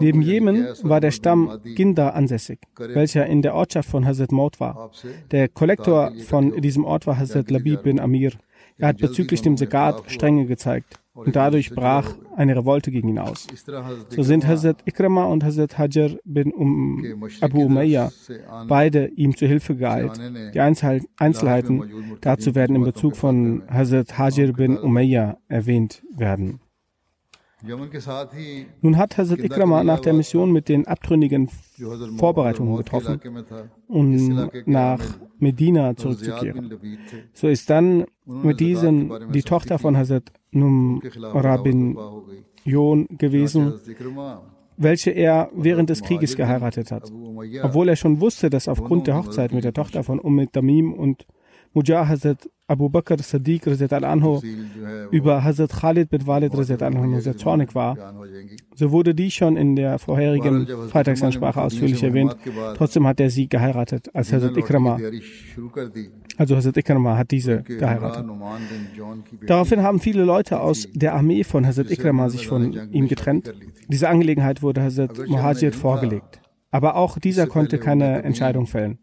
[0.00, 4.90] Neben Jemen war der Stamm Ginda ansässig, welcher in der Ortschaft von Hazrat Maut war.
[5.30, 8.32] Der Kollektor von diesem Ort war Hazrat Labib bin Amir.
[8.78, 13.46] Er hat bezüglich dem Zakat Strenge gezeigt und dadurch brach eine Revolte gegen ihn aus.
[14.08, 17.04] So sind Hazrat Ikrama und Hazrat Hajar bin um
[17.40, 18.10] Abu Umayyah
[18.66, 20.18] beide ihm zu Hilfe geeilt.
[20.54, 21.82] Die Einzelheiten
[22.20, 26.60] dazu werden in Bezug von Hazrat Hajar bin Umayyah erwähnt werden.
[28.80, 31.48] Nun hat Hazrat Ikrama nach der Mission mit den Abtrünnigen
[32.16, 33.20] Vorbereitungen getroffen,
[33.88, 35.00] um nach
[35.38, 36.78] Medina zurückzukehren.
[37.32, 41.96] So ist dann mit diesen die Tochter von Hazrat Numra bin
[42.64, 43.74] Yon gewesen,
[44.76, 47.10] welche er während des Krieges geheiratet hat.
[47.62, 51.26] Obwohl er schon wusste, dass aufgrund der Hochzeit mit der Tochter von Umm Tamim und
[51.74, 53.66] Mujah Hazrat Abu Bakr Sadiq
[54.02, 54.40] anhu
[55.10, 57.96] über Hazrat Khalid bin Walid anhu sehr zornig war,
[58.74, 62.36] so wurde dies schon in der vorherigen Freitagsansprache ausführlich erwähnt.
[62.76, 64.98] Trotzdem hat er sie geheiratet als Hazrat Ikrama.
[66.38, 68.24] Also Hazrat Ikrama hat diese geheiratet.
[69.46, 73.52] Daraufhin haben viele Leute aus der Armee von Hazrat Ikrama sich von ihm getrennt.
[73.88, 76.40] Diese Angelegenheit wurde Hazrat Muhajir vorgelegt.
[76.70, 78.98] Aber auch dieser konnte keine Entscheidung fällen.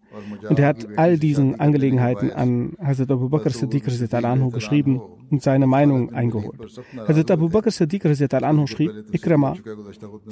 [0.50, 5.68] Und er hat all diesen Angelegenheiten an Hazrat Abu Bakr Siddiq anhu geschrieben und seine
[5.68, 6.60] Meinung eingeholt.
[7.08, 9.56] Hazrat Abu Bakr Siddiq anhu schrieb, Ikrama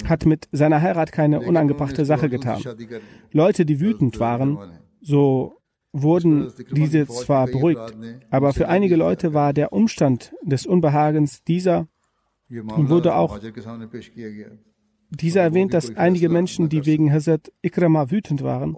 [0.04, 2.60] hat mit seiner Heirat keine unangebrachte Sache getan.
[3.32, 4.58] Leute, die wütend waren,
[5.00, 5.58] so
[5.92, 7.96] wurden diese zwar beruhigt,
[8.30, 11.88] aber für einige Leute war der Umstand des Unbehagens dieser
[12.50, 13.38] und wurde auch
[15.10, 18.76] dieser erwähnt, dass einige Menschen, die wegen Hazrat Ikrama wütend waren,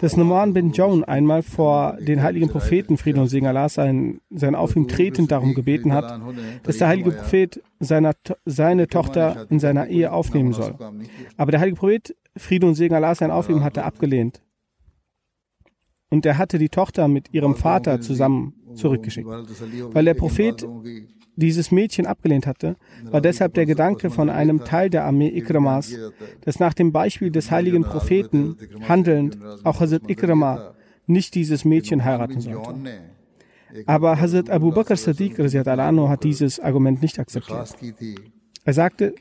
[0.00, 4.54] dass Numan bin Jaun einmal vor den heiligen Propheten Frieden und Segen Allah sein, sein
[4.54, 6.20] auf ihm tretend darum gebeten hat,
[6.62, 8.14] dass der heilige Prophet seiner,
[8.46, 10.74] seine Tochter in seiner Ehe aufnehmen soll.
[11.36, 14.42] Aber der heilige Prophet Frieden und Segen Allah sein auf ihm hatte abgelehnt.
[16.08, 19.28] Und er hatte die Tochter mit ihrem Vater zusammen zurückgeschickt.
[19.28, 20.66] Weil der Prophet
[21.40, 25.92] dieses Mädchen abgelehnt hatte, war deshalb der Gedanke von einem Teil der Armee Ikramas,
[26.42, 28.56] dass nach dem Beispiel des heiligen Propheten
[28.88, 30.74] handelnd auch Hazrat Ikrama
[31.06, 32.74] nicht dieses Mädchen heiraten sollte.
[33.86, 37.76] Aber Hazrat Abu Bakr Sadiq hat dieses Argument nicht akzeptiert.
[38.64, 39.14] Er sagte,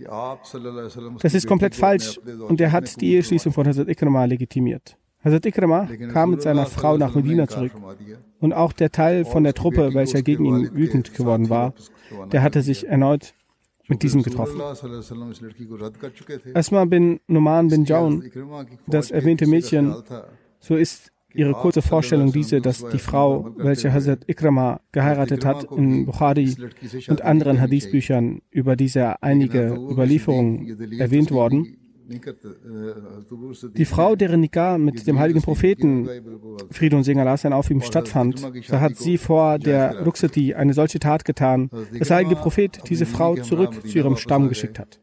[1.21, 4.97] das ist komplett falsch und er hat die Eheschließung von Hazrat Ikrama legitimiert.
[5.23, 7.73] Hazrat Ikrama kam mit seiner Frau nach Medina zurück.
[8.39, 11.73] und auch der Teil von der Truppe, welcher gegen ihn wütend geworden war,
[12.31, 13.33] der hatte sich erneut
[13.87, 14.61] mit diesem getroffen.
[16.53, 18.23] Asma bin Numan bin Jaun,
[18.87, 19.93] das erwähnte Mädchen,
[20.59, 26.05] so ist ihre kurze Vorstellung diese, dass die Frau, welche Hazrat Ikrama geheiratet hat, in
[26.05, 26.55] Bukhari
[27.07, 31.75] und anderen Hadithbüchern über diese einige Überlieferungen erwähnt worden.
[33.77, 36.09] Die Frau, deren Nikah mit dem heiligen Propheten
[36.71, 40.99] Friede und Segen Allah auf ihm stattfand, da hat sie vor der Ruxati eine solche
[40.99, 44.99] Tat getan, dass der heilige Prophet diese Frau zurück zu ihrem Stamm geschickt hat.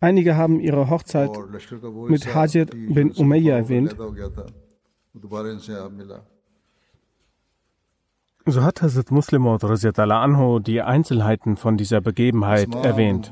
[0.00, 1.30] Einige haben ihre Hochzeit
[2.08, 3.96] mit Hajir bin Umayyah erwähnt.
[8.46, 13.30] So hat Hazrat Muslim anhu die Einzelheiten von dieser Begebenheit erwähnt.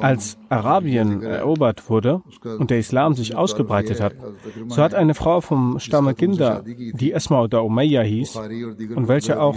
[0.00, 2.22] Als Arabien erobert wurde
[2.58, 4.14] und der Islam sich ausgebreitet hat,
[4.68, 8.36] so hat eine Frau vom Stamme Ginda, die Esma oder Umayyah hieß
[8.96, 9.56] und welche auch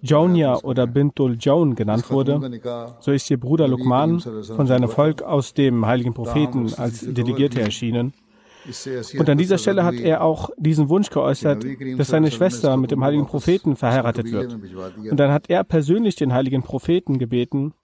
[0.00, 2.60] Jaunia oder Bintul Jaun genannt wurde,
[3.00, 8.12] so ist ihr Bruder Lukman von seinem Volk aus dem heiligen Propheten als Delegierte erschienen
[9.18, 11.64] und an dieser Stelle hat er auch diesen Wunsch geäußert,
[11.96, 14.58] dass seine Schwester mit dem heiligen Propheten verheiratet wird.
[15.10, 17.74] Und dann hat er persönlich den heiligen Propheten gebeten,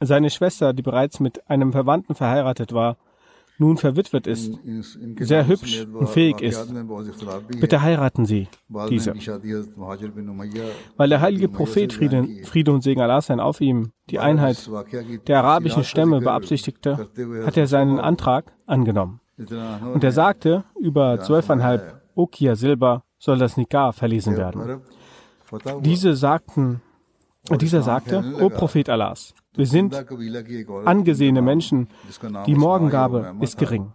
[0.00, 2.96] seine Schwester, die bereits mit einem Verwandten verheiratet war,
[3.58, 4.58] nun verwitwet ist,
[5.20, 6.74] sehr hübsch und fähig ist,
[7.60, 8.48] bitte heiraten Sie
[8.90, 9.14] diese.
[10.96, 14.68] Weil der heilige Prophet Friede, Friede und Segen Allah sein auf ihm die Einheit
[15.28, 17.08] der arabischen Stämme beabsichtigte,
[17.46, 19.20] hat er seinen Antrag angenommen.
[19.36, 24.80] Und er sagte, über zwölfeinhalb Okia Silber soll das Nikah verlesen werden.
[25.80, 26.80] Diese sagten,
[27.60, 29.94] dieser sagte, O Prophet Allahs, wir sind
[30.84, 31.88] angesehene Menschen,
[32.46, 33.92] die Morgengabe ist gering.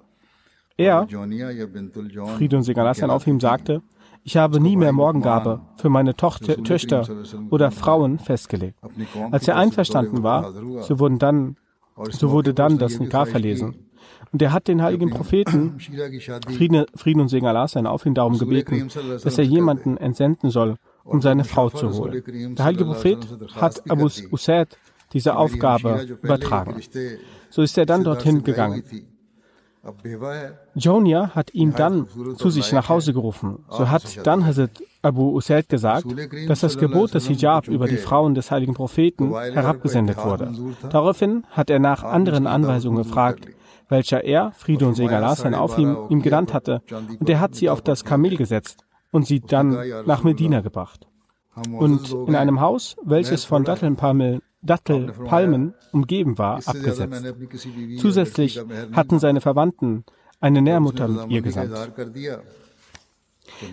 [0.77, 3.81] Er, Friede und Allah auf ihm, sagte,
[4.23, 7.07] ich habe nie mehr Morgengabe für meine Tochter, Töchter
[7.49, 8.79] oder Frauen festgelegt.
[9.31, 11.57] Als er einverstanden war, so, wurden dann,
[12.09, 13.88] so wurde dann das Nikah verlesen.
[14.31, 18.37] Und er hat den heiligen Propheten, Frieden, Frieden und Segen Allah sein, auf ihn darum
[18.37, 18.89] gebeten,
[19.23, 22.55] dass er jemanden entsenden soll, um seine Frau zu holen.
[22.55, 23.17] Der heilige Prophet
[23.55, 24.77] hat Abu Usaid
[25.13, 26.75] diese Aufgabe übertragen.
[27.49, 28.83] So ist er dann dorthin gegangen.
[30.75, 33.59] Jonia hat ihn dann zu sich nach Hause gerufen.
[33.69, 36.05] So hat dann Hazrat Abu Usaid gesagt,
[36.47, 40.51] dass das Gebot des Hijab über die Frauen des heiligen Propheten herabgesendet wurde.
[40.89, 43.47] Daraufhin hat er nach anderen Anweisungen gefragt,
[43.89, 46.81] welcher er, Friede und Segen Allah sein auf ihm, ihm genannt hatte,
[47.19, 51.07] und er hat sie auf das Kamel gesetzt und sie dann nach Medina gebracht.
[51.71, 57.33] Und in einem Haus, welches von Dattelpalmen, Dattelpalmen umgeben war, abgesetzt.
[57.97, 58.61] Zusätzlich
[58.93, 60.05] hatten seine Verwandten
[60.39, 61.73] eine Nährmutter mit ihr gesandt.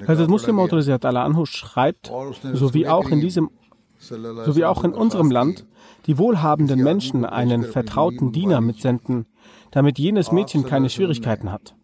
[0.09, 2.11] Hazrat Muslim Autorisat Allah Anhu schreibt,
[2.55, 3.51] so wie auch in diesem
[3.99, 5.67] so wie auch in unserem Land
[6.07, 9.27] die wohlhabenden Menschen einen vertrauten Diener mitsenden,
[9.71, 11.75] damit jenes Mädchen keine Schwierigkeiten hat.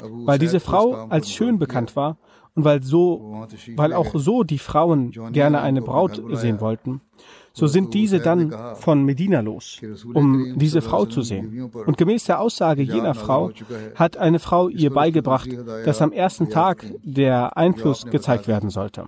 [0.00, 2.16] Weil diese Frau als schön bekannt war
[2.54, 7.00] und weil so, weil auch so die Frauen gerne eine Braut sehen wollten,
[7.52, 9.80] so sind diese dann von Medina los,
[10.14, 11.70] um diese Frau zu sehen.
[11.86, 13.50] Und gemäß der Aussage jener Frau
[13.96, 15.48] hat eine Frau ihr beigebracht,
[15.84, 19.06] dass am ersten Tag der Einfluss gezeigt werden sollte.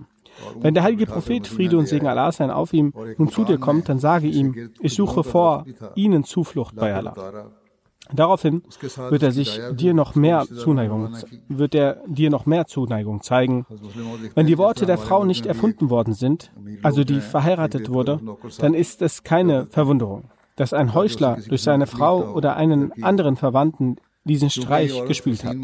[0.59, 3.89] Wenn der heilige Prophet Friede und Segen Allah sein auf ihm nun zu dir kommt,
[3.89, 7.51] dann sage ihm, ich suche vor ihnen Zuflucht bei Allah.
[8.13, 8.63] Daraufhin
[9.09, 11.15] wird er sich dir noch mehr Zuneigung,
[11.47, 13.65] wird er dir noch mehr Zuneigung zeigen.
[14.35, 16.51] Wenn die Worte der Frau nicht erfunden worden sind,
[16.83, 18.19] also die verheiratet wurde,
[18.59, 23.97] dann ist es keine Verwunderung, dass ein Heuchler durch seine Frau oder einen anderen Verwandten
[24.23, 25.57] diesen Streich gespielt hat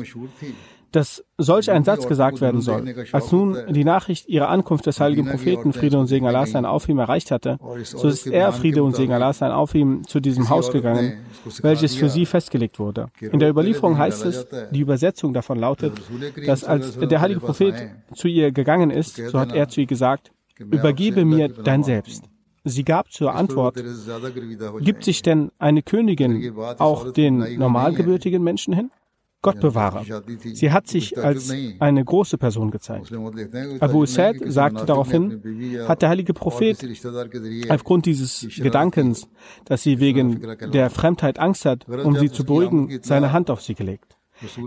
[0.91, 2.93] dass solch ein Satz gesagt werden soll.
[3.11, 6.87] Als nun die Nachricht ihrer Ankunft des heiligen Propheten Friede und Segen Allah sein auf
[6.89, 10.49] ihm erreicht hatte, so ist er, Friede und Segen Allah sein auf ihm, zu diesem
[10.49, 11.17] Haus gegangen,
[11.61, 13.07] welches für sie festgelegt wurde.
[13.19, 15.93] In der Überlieferung heißt es, die Übersetzung davon lautet,
[16.45, 17.75] dass als der heilige Prophet
[18.13, 22.23] zu ihr gegangen ist, so hat er zu ihr gesagt, übergebe mir dein Selbst.
[22.63, 23.81] Sie gab zur Antwort,
[24.81, 28.91] gibt sich denn eine Königin auch den normalgebürtigen Menschen hin?
[29.41, 30.03] Gott bewahre.
[30.53, 33.11] Sie hat sich als eine große Person gezeigt.
[33.79, 35.41] Abu Said sagte daraufhin,
[35.87, 36.77] hat der heilige Prophet
[37.69, 39.29] aufgrund dieses Gedankens,
[39.65, 43.75] dass sie wegen der Fremdheit Angst hat, um sie zu beruhigen, seine Hand auf sie
[43.75, 44.17] gelegt.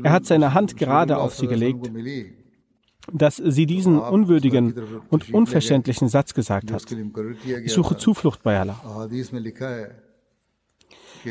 [0.02, 1.90] Er hat seine Hand gerade auf sie gelegt,
[3.12, 4.74] dass sie diesen unwürdigen
[5.08, 6.84] und unverständlichen Satz gesagt hat.
[7.64, 8.80] Ich suche Zuflucht bei Allah.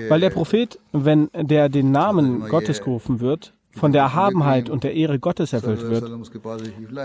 [0.07, 4.93] Weil der Prophet, wenn der den Namen Gottes gerufen wird, von der Erhabenheit und der
[4.93, 6.05] Ehre Gottes erfüllt wird,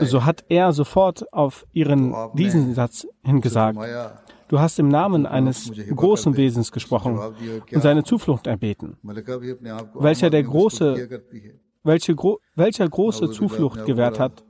[0.02, 3.78] so hat er sofort auf ihren diesen Satz hingesagt.
[4.48, 8.96] Du hast im Namen eines großen Wesens gesprochen und seine Zuflucht erbeten,
[9.94, 11.20] welcher der große,
[11.82, 12.16] welche,
[12.54, 14.44] welcher große Zuflucht gewährt hat.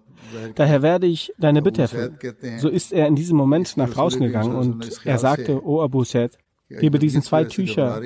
[0.55, 2.18] Daher werde ich deine Bitte erfüllen.
[2.59, 6.38] So ist er in diesem Moment nach draußen gegangen und er sagte, O Abu Said,
[6.80, 8.00] Gebe diesen zwei Tücher,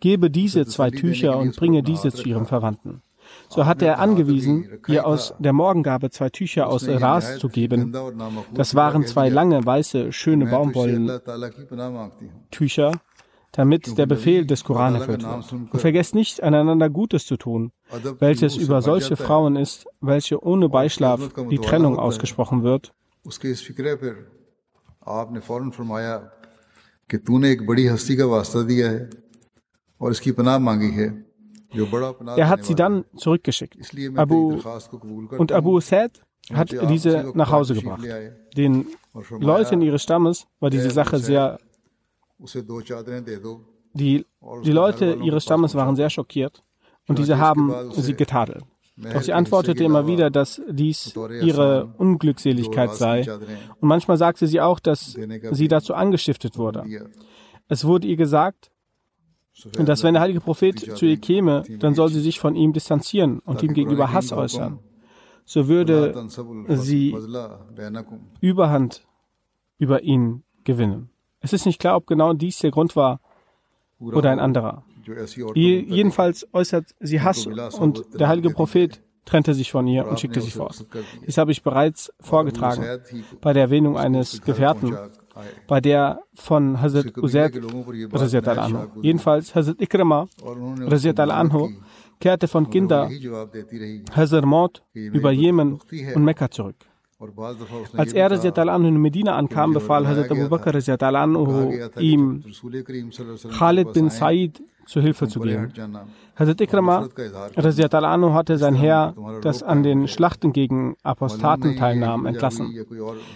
[0.00, 3.02] gebe diese zwei Tücher und bringe diese zu ihrem Verwandten.
[3.48, 7.94] So hat er angewiesen, ihr aus der Morgengabe zwei Tücher aus Ras zu geben.
[8.52, 12.92] Das waren zwei lange, weiße, schöne Baumwollentücher,
[13.52, 15.52] damit der Befehl des Koran erfüllt wird.
[15.52, 17.72] Und vergesst nicht, einander Gutes zu tun,
[18.18, 22.92] welches über solche Frauen ist, welche ohne Beischlaf die Trennung ausgesprochen wird.
[27.09, 29.09] कि तूने एक बड़ी हस्ती का वास्ता दिया है
[30.01, 31.07] और इसकी पनाह मांगी है
[32.37, 33.75] Er hat sie dann zurückgeschickt.
[34.15, 34.61] Abu
[35.37, 36.21] und Abu Said
[36.53, 38.03] hat diese nach Hause gebracht.
[38.55, 38.85] Den
[39.39, 41.59] Leuten ihres Stammes war diese Sache sehr.
[43.93, 44.25] Die,
[44.63, 46.63] die Leute ihres Stammes waren sehr schockiert
[47.07, 48.63] und diese haben sie getadelt.
[49.12, 53.26] Doch sie antwortete immer wieder, dass dies ihre Unglückseligkeit sei.
[53.80, 55.16] Und manchmal sagte sie auch, dass
[55.52, 56.84] sie dazu angestiftet wurde.
[57.68, 58.70] Es wurde ihr gesagt,
[59.74, 63.40] dass wenn der heilige Prophet zu ihr käme, dann soll sie sich von ihm distanzieren
[63.40, 64.78] und ihm gegenüber Hass äußern.
[65.44, 66.28] So würde
[66.68, 67.16] sie
[68.40, 69.06] Überhand
[69.78, 71.10] über ihn gewinnen.
[71.40, 73.20] Es ist nicht klar, ob genau dies der Grund war
[73.98, 74.84] oder ein anderer.
[75.54, 80.50] Jedenfalls äußert sie Hass und der heilige Prophet trennte sich von ihr und schickte sie
[80.50, 80.86] fort.
[81.26, 82.84] Dies habe ich bereits vorgetragen
[83.40, 84.96] bei der Erwähnung eines Gefährten,
[85.68, 87.56] bei der von Hazrat Uzaid
[88.48, 88.86] anhu.
[89.02, 90.28] Jedenfalls Hazrat Ikrama
[91.16, 91.70] anhu
[92.18, 93.08] kehrte von Kinder
[94.14, 95.78] Hazrat Maut über Jemen
[96.14, 96.89] und Mekka zurück.
[97.96, 100.72] Als er in Medina ankam, befahl Hazrat Abu Bakr
[101.98, 102.42] ihm
[103.58, 105.70] Khalid bin Said zu Hilfe zu gehen.
[106.34, 107.08] Hazrat Ikrama
[107.92, 112.74] anhu hatte sein Heer, das an den Schlachten gegen Apostaten teilnahm, entlassen.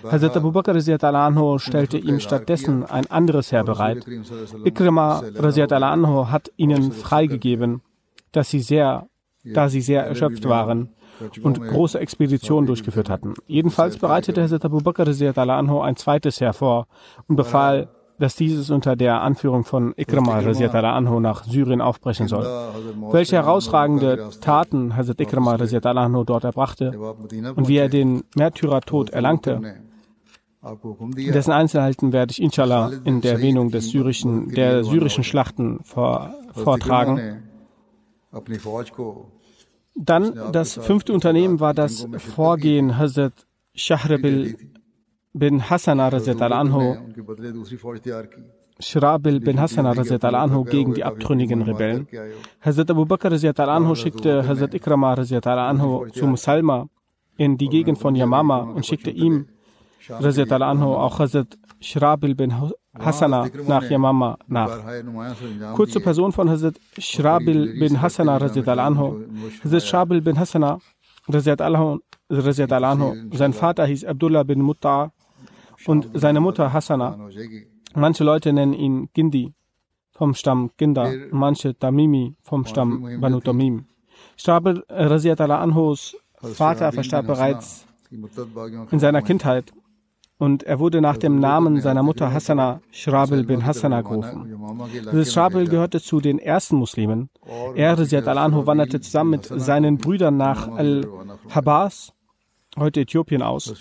[0.03, 0.75] Hazrat Abu Bakr
[1.15, 4.07] anhu stellte ihm stattdessen ein anderes Heer bereit.
[4.65, 5.23] Ikrama
[5.71, 7.83] anhu hat ihnen freigegeben,
[8.33, 9.09] dass sie sehr,
[9.45, 10.95] da sie sehr erschöpft waren
[11.43, 13.35] und große Expeditionen durchgeführt hatten.
[13.47, 16.87] Jedenfalls bereitete Hazrat Abu Bakr anhu ein zweites Heer vor
[17.29, 17.89] und befahl
[18.19, 22.47] dass dieses unter der Anführung von Ikrama anhu nach Syrien aufbrechen soll.
[23.11, 26.97] Welche herausragende Taten Hazrat Ikrama anhu dort erbrachte
[27.57, 29.61] und wie er den Märtyrertod erlangte,
[31.17, 37.43] dessen Einzelheiten werde ich inshallah in der Erwähnung des syrischen, der syrischen Schlachten vor, vortragen.
[39.95, 44.57] Dann das fünfte Unternehmen war das Vorgehen Hazrat Shahrabil
[45.33, 46.97] bin Hassan anhu,
[48.81, 52.09] Shrabil bin Hassan anhu gegen die abtrünnigen Rebellen.
[52.61, 53.33] Hazrat Abu Bakr
[53.69, 56.89] anhu schickte Hazrat Ikrama anhu zu Musalma
[57.37, 59.47] in die Gegend von Yamama und schickte ihm
[60.09, 62.53] anhu auch Hazrat Shrabil bin
[62.99, 64.79] Hassana nach Yamama nach.
[65.75, 69.25] Kurze Person von Hazrat Shrabil bin Hassana anhu.
[69.65, 70.21] Hazrat Shrabil.
[70.21, 70.79] Bin Hassana
[71.29, 75.13] anhu, sein Vater hieß Abdullah bin Mutta
[75.87, 77.19] und seine Mutter Hassana.
[77.95, 79.55] Manche Leute nennen ihn Gindi
[80.13, 83.87] vom Stamm Ginda, manche Tamimi vom Stamm Banu Tamim.
[84.37, 87.87] Stabel Raziat Anhos Vater verstarb bereits
[88.91, 89.73] in seiner Kindheit
[90.45, 94.39] und er wurde nach dem Namen seiner Mutter Hassana Shrabil bin Hassana gerufen.
[95.11, 97.31] Dieses Shrabil gehörte zu den ersten Muslimen.
[97.75, 102.13] Er, Raziat al-Anhu, wanderte zusammen mit seinen Brüdern nach Al-Habas
[102.79, 103.73] heute Äthiopien aus.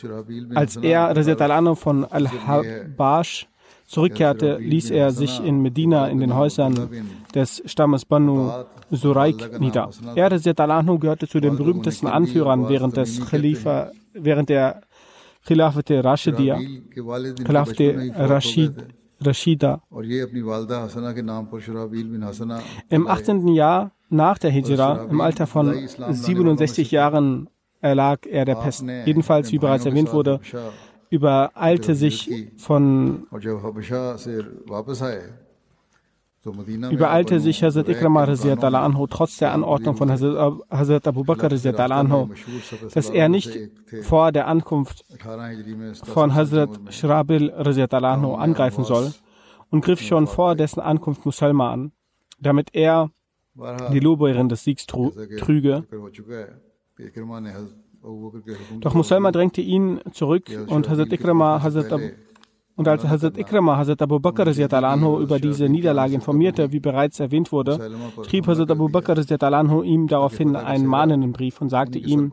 [0.56, 3.48] Als er Razet al von Al-Habash
[3.86, 6.90] zurückkehrte, ließ er sich in Medina in den Häusern
[7.36, 8.52] des Stammes Banu
[8.90, 9.90] Suraik nieder.
[10.16, 14.82] Er, Razet al gehörte zu den berühmtesten Anführern während des Khalifa, während der
[15.46, 16.58] Khilafate Rashidiyya,
[17.44, 18.74] Khilafate Rashid,
[19.22, 19.82] Rashida.
[22.90, 23.48] Im 18.
[23.50, 27.50] Jahr nach der Hijra, im Alter von 67 Jahren,
[27.82, 28.86] erlag er der Pest.
[29.06, 30.40] Jedenfalls, wie bereits erwähnt wurde,
[31.10, 33.28] übereilte sich von
[36.46, 41.50] übereilte sich Hazrat Ikrama anhu trotz der Anordnung von Hazrat Abu Bakr
[41.92, 42.30] anhu,
[42.94, 43.58] dass er nicht
[44.02, 45.06] vor der Ankunft
[46.04, 49.14] von Hazrat Shrabil anhu angreifen soll
[49.70, 51.92] und griff schon vor dessen Ankunft Musalma an,
[52.40, 53.10] damit er
[53.94, 55.84] die Lobhuerin des Siegs trüge.
[58.82, 62.04] doch Musalma drängte ihn zurück und Hazrat Ikrama, Hazrat Abu,
[62.76, 64.48] und als Hazrat Ikrama Hazrat Abu Bakr
[64.84, 67.92] anhu über diese Niederlage informierte, wie bereits erwähnt wurde,
[68.28, 69.16] schrieb Hazrat Abu Bakr
[69.54, 72.32] anhu ihm daraufhin einen mahnenden Brief und sagte ihm,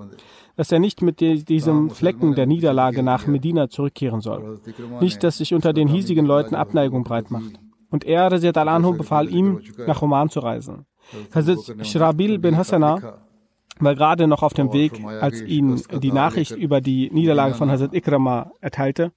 [0.57, 4.61] dass er nicht mit diesem Flecken der Niederlage nach Medina zurückkehren soll.
[5.01, 7.61] Nicht, dass sich unter den hiesigen Leuten Abneigung breit macht.
[7.91, 10.87] Und er, Hazrat anhu befahl ihm, nach Oman zu reisen.
[11.35, 13.19] Hazrat Shrabil bin Hassana
[13.79, 17.95] war gerade noch auf dem Weg, als ihn die Nachricht über die Niederlage von Hazrat
[17.95, 19.13] Ikrama erteilte.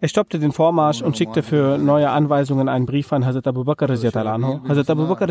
[0.00, 3.88] Er stoppte den Vormarsch und schickte für neue Anweisungen einen Brief an Hazrat Abu Bakr
[3.88, 4.60] anhu.
[4.68, 5.30] Hazrat Abu Bakr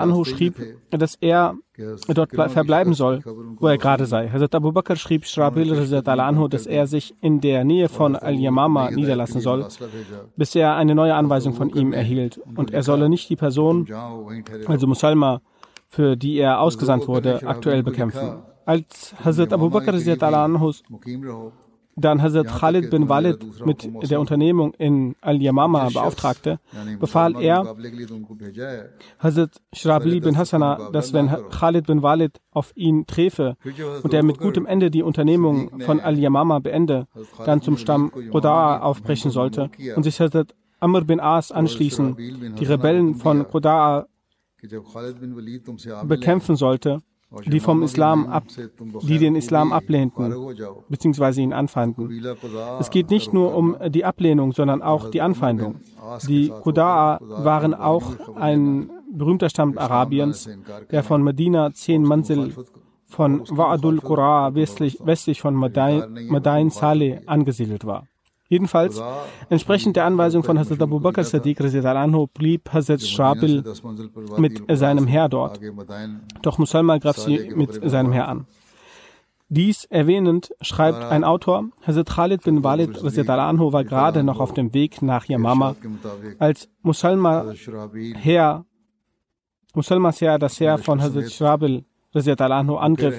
[0.00, 0.54] anhu schrieb,
[0.90, 1.56] dass er
[2.06, 3.22] dort verbleiben soll,
[3.58, 4.28] wo er gerade sei.
[4.28, 5.72] Hazrat Abu Bakr schrieb Shrabil
[6.06, 9.66] anhu, dass er sich in der Nähe von Al-Yamama niederlassen soll,
[10.36, 12.40] bis er eine neue Anweisung von ihm erhielt.
[12.54, 13.88] Und er solle nicht die Person,
[14.66, 15.40] also Musalma,
[15.88, 18.44] für die er ausgesandt wurde, aktuell bekämpfen.
[18.66, 19.94] Als Hazrat Abu Bakr
[22.00, 26.58] dann Hazrat Khalid bin Walid mit der Unternehmung in Al-Yamama beauftragte,
[26.98, 27.76] befahl er
[29.18, 33.56] Hazrat Shrabil bin Hassana, dass wenn Khalid bin Walid auf ihn träfe
[34.02, 37.06] und er mit gutem Ende die Unternehmung von Al-Yamama beende,
[37.44, 42.16] dann zum Stamm Qudaa aufbrechen sollte und sich Hazrat Amr bin As anschließen,
[42.58, 44.06] die Rebellen von Qudaa
[46.04, 47.00] bekämpfen sollte,
[47.46, 48.44] die vom Islam ab,
[49.02, 50.34] die den Islam ablehnten,
[50.88, 52.10] beziehungsweise ihn anfeinden.
[52.80, 55.76] Es geht nicht nur um die Ablehnung, sondern auch die Anfeindung.
[56.26, 60.48] Die Qudaa waren auch ein berühmter Stamm Arabiens,
[60.90, 62.52] der von Medina zehn Manzil
[63.06, 68.06] von Wa'adul Qura westlich, westlich von Madain Saleh angesiedelt war.
[68.50, 69.00] Jedenfalls,
[69.48, 73.62] entsprechend der Anweisung von Hazrat Abu Bakr Sadiq anhu, blieb Hazrat Shabil
[74.38, 75.60] mit seinem Herr dort.
[76.42, 78.46] Doch Musalma griff sie mit seinem Herr an.
[79.48, 82.98] Dies erwähnend schreibt ein Autor, Hazrat Khalid bin Walid
[83.28, 85.76] anhu war gerade noch auf dem Weg nach Yamama,
[86.40, 87.52] als Musalma
[88.16, 88.64] Herr,
[89.74, 91.84] Musalmas Herr das Heer von Hazrat Shabil
[92.14, 93.16] anhu angriff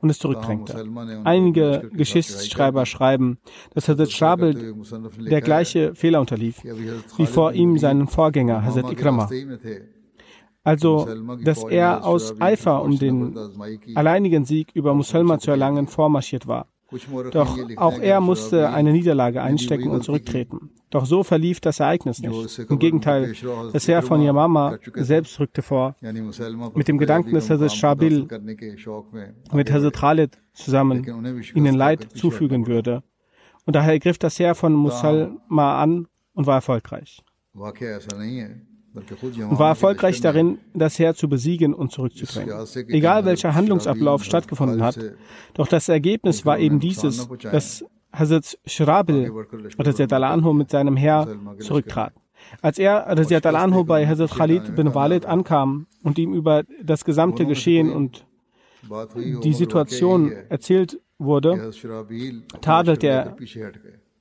[0.00, 0.84] und es zurückdrängte.
[1.24, 3.38] Einige Geschichtsschreiber schreiben,
[3.72, 4.74] dass Hazrat Shabel
[5.18, 6.62] der gleiche Fehler unterlief,
[7.16, 9.28] wie vor ihm seinen Vorgänger Hazrat Ikrama.
[10.62, 11.06] Also,
[11.42, 13.36] dass er aus Eifer, um den
[13.94, 16.68] alleinigen Sieg über Musalma zu erlangen, vormarschiert war.
[17.30, 20.70] Doch auch er musste eine Niederlage einstecken und zurücktreten.
[20.90, 22.58] Doch so verlief das Ereignis nicht.
[22.70, 23.34] Im Gegenteil,
[23.72, 25.96] das Heer von Yamama selbst rückte vor,
[26.74, 28.28] mit dem Gedanken, dass Hazrat Shabil
[29.52, 31.04] mit Hazrat Khalid zusammen
[31.54, 33.02] ihnen Leid zufügen würde.
[33.66, 37.24] Und daher griff das Heer von Musalma an und war erfolgreich
[38.94, 42.54] und war erfolgreich darin, das Heer zu besiegen und zurückzudrängen.
[42.88, 44.98] Egal welcher Handlungsablauf stattgefunden hat,
[45.54, 49.32] doch das Ergebnis war eben dieses, dass Hazrat Shrabil,
[50.10, 52.12] Al-Anhu, mit seinem Heer zurücktrat.
[52.62, 57.90] Als er, Al-Anhu, bei Hazrat Khalid bin Walid ankam und ihm über das gesamte Geschehen
[57.90, 58.26] und
[59.42, 61.72] die Situation erzählt wurde,
[62.60, 63.36] tadelte er,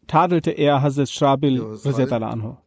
[0.08, 2.58] tadelte er Hazrat Shrabil, Al-Anhu.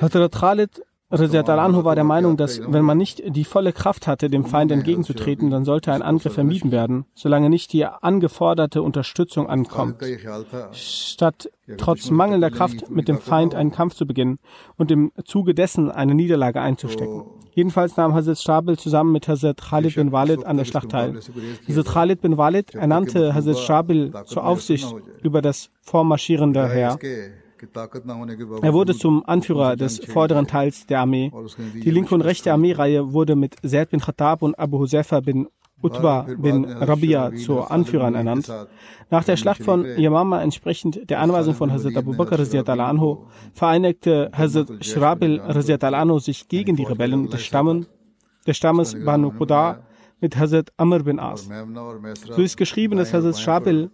[0.00, 4.46] Hazrat Khalid Anhu war der Meinung, dass wenn man nicht die volle Kraft hatte, dem
[4.46, 10.02] Feind entgegenzutreten, dann sollte ein Angriff vermieden werden, solange nicht die angeforderte Unterstützung ankommt.
[10.72, 14.38] Statt trotz mangelnder Kraft mit dem Feind einen Kampf zu beginnen
[14.76, 17.24] und im Zuge dessen eine Niederlage einzustecken.
[17.54, 21.20] Jedenfalls nahm Hazrat Shabil zusammen mit Hazrat Khalid bin Walid an der Schlacht teil.
[21.68, 26.98] Hazrat Khalid bin Walid ernannte Hazrat Shabil zur Aufsicht über das vormarschierende Heer
[28.62, 31.30] er wurde zum Anführer des vorderen Teils der Armee.
[31.74, 35.48] Die linke und rechte Armeereihe wurde mit Zaid bin Khattab und Abu Huzaifa bin
[35.82, 38.52] Utbah bin Rabia zu Anführern ernannt.
[39.10, 44.84] Nach der Schlacht von Yamama entsprechend der Anweisung von Hazrat Abu Bakr anhu vereinigte Hazrat
[44.84, 47.86] Shrabil anhu sich gegen die Rebellen des, Stammen,
[48.46, 49.82] des Stammes Banu Quda
[50.20, 51.48] mit Hazrat Amr bin As.
[52.28, 53.90] So ist geschrieben, dass Hazrat Shrabil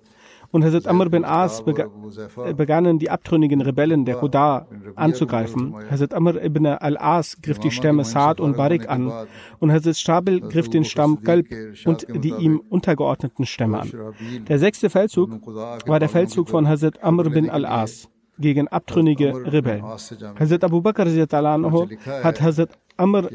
[0.50, 5.74] und Hazrat Amr bin As begannen die abtrünnigen Rebellen der Qudar anzugreifen.
[5.90, 9.12] Hazrat Amr ibn al-As griff die Stämme Saad und Barik an.
[9.58, 11.46] Und Hazrat Stabil griff den Stamm Kalb
[11.84, 13.90] und die ihm untergeordneten Stämme an.
[14.48, 15.46] Der sechste Feldzug
[15.86, 19.84] war der Feldzug von Hazrat Amr bin al-As gegen abtrünnige Rebellen.
[19.84, 21.06] Hazrat Abu Bakr
[22.22, 23.28] hat Hazrat Amr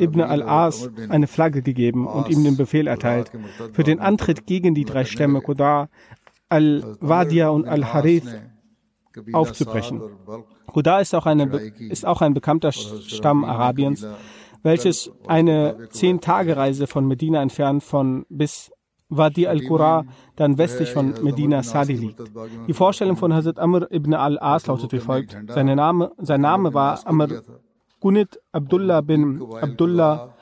[0.00, 3.30] ibn al-As eine Flagge gegeben und ihm den Befehl erteilt,
[3.72, 5.88] für den Antritt gegen die drei Stämme Qudar
[6.50, 8.28] Al-Wadia und Al-Harith
[9.32, 10.02] aufzubrechen.
[10.74, 11.44] Huda ist auch, eine,
[11.78, 14.06] ist auch ein bekannter Stamm Arabiens,
[14.62, 18.70] welches eine Zehn-Tage-Reise von Medina entfernt von bis
[19.10, 20.04] Wadi al-Qura,
[20.36, 22.22] dann westlich von Medina Sadi liegt.
[22.68, 25.36] Die Vorstellung von Hazrat Amr ibn al-As lautet wie folgt.
[25.48, 27.42] Seine Name, sein Name war Amr
[27.98, 30.34] Gunit Abdullah bin Abdullah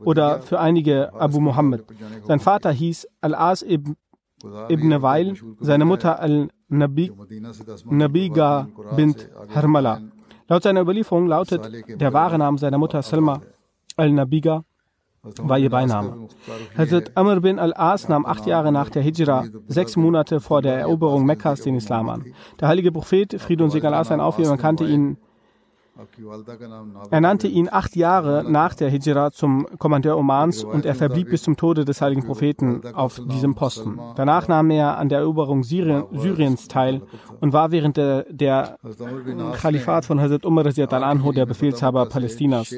[0.00, 1.84] oder für einige Abu Muhammad.
[2.26, 3.94] Sein Vater hieß Al-As ibn
[4.68, 7.68] ibn Wail, seine Mutter Al-Nabiga
[8.96, 10.00] bint Harmala.
[10.48, 13.40] Laut seiner Überlieferung lautet der wahre Name seiner Mutter Salma
[13.96, 14.64] al-Nabiga
[15.38, 16.28] war ihr Beiname.
[16.76, 21.24] Hazrat Amr bin al-As nahm acht Jahre nach der Hijra, sechs Monate vor der Eroberung
[21.24, 22.24] Mekkas, den Islam an.
[22.60, 25.16] Der heilige Prophet, Friede und Segen Allah sein auf kannte ihn
[27.10, 31.44] er nannte ihn acht Jahre nach der Hijra zum Kommandeur Omans und er verblieb bis
[31.44, 34.00] zum Tode des heiligen Propheten auf diesem Posten.
[34.16, 37.02] Danach nahm er an der Eroberung Syrien, Syriens teil
[37.40, 38.76] und war während der, der
[39.54, 42.74] Khalifat von Hazrat Umar al-Anho der Befehlshaber Palästinas.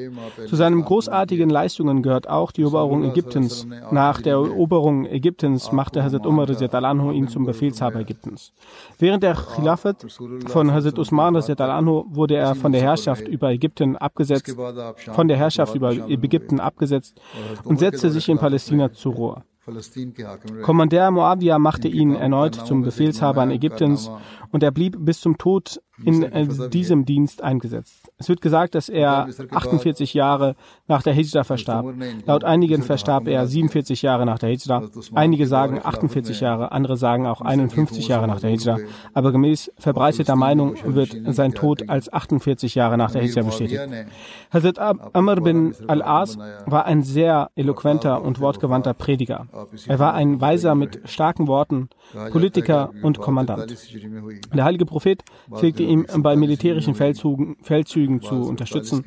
[0.47, 3.67] Zu seinen großartigen Leistungen gehört auch die Eroberung Ägyptens.
[3.89, 8.53] Nach der Eroberung Ägyptens machte Hazrat Umar al-Anho ihn zum Befehlshaber Ägyptens.
[8.99, 10.05] Während der Khilafat
[10.45, 14.55] von Hazrat Usman al-Anho wurde er von der Herrschaft Herrschaft über Ägypten abgesetzt,
[15.13, 17.19] von der Herrschaft über Ägypten abgesetzt
[17.63, 19.43] und setzte sich in Palästina zur Ruhe.
[20.61, 24.09] Kommandeur Moabia machte ihn erneut zum Befehlshaber Ägyptens
[24.51, 28.11] und er blieb bis zum Tod in äh, diesem Dienst eingesetzt.
[28.17, 30.55] Es wird gesagt, dass er 48 Jahre
[30.87, 31.87] nach der Hijra verstarb.
[32.25, 34.83] Laut einigen verstarb er 47 Jahre nach der Hijra.
[35.13, 38.77] Einige sagen 48 Jahre, andere sagen auch 51 Jahre nach der Hijra.
[39.13, 43.81] Aber gemäß verbreiteter Meinung wird sein Tod als 48 Jahre nach der Hijra bestätigt.
[44.51, 49.47] Hazrat Amr bin al-As war ein sehr eloquenter und wortgewandter Prediger.
[49.87, 51.89] Er war ein Weiser mit starken Worten,
[52.31, 53.75] Politiker und Kommandant.
[54.53, 55.23] Der heilige Prophet
[55.53, 59.03] pflegte ihm bei militärischen Feldzügen, Feldzügen zu unterstützen,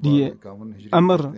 [0.00, 0.32] die
[0.90, 1.34] Amr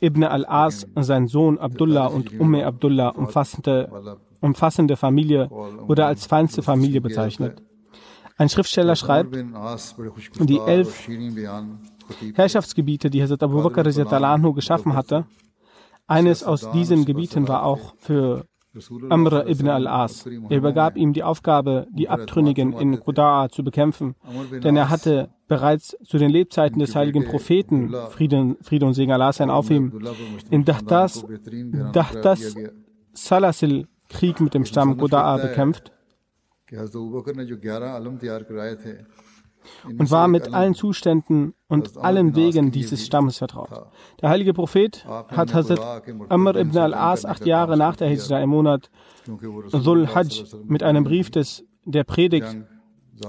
[0.00, 7.00] ibn al-As, sein Sohn Abdullah und Umme Abdullah umfassende, umfassende Familie wurde als feinste Familie
[7.00, 7.62] bezeichnet.
[8.36, 9.36] Ein Schriftsteller schreibt,
[10.40, 11.08] die elf
[12.34, 15.26] Herrschaftsgebiete, die Hazrat Abu Bakr geschaffen hatte,
[16.06, 18.44] eines aus diesen Gebieten war auch für
[19.10, 20.26] Amr ibn al-As.
[20.26, 24.14] Er übergab ihm die Aufgabe, die Abtrünnigen in Qudaa zu bekämpfen,
[24.62, 29.32] denn er hatte bereits zu den Lebzeiten des heiligen Propheten, Frieden, Friede und Segen Allah
[29.32, 29.92] sein auf ihm,
[30.50, 31.26] in Dahtas,
[31.92, 32.54] Dahtas
[33.12, 35.92] Salasil-Krieg mit dem Stamm Qudaa bekämpft
[39.84, 43.70] und war mit allen Zuständen und allen Wegen dieses Stammes vertraut.
[44.20, 48.90] Der heilige Prophet hat Hazrat Amr ibn al-As acht Jahre nach der Hijra im Monat
[49.26, 52.56] Dhul Hajj mit einem Brief des, der Predigt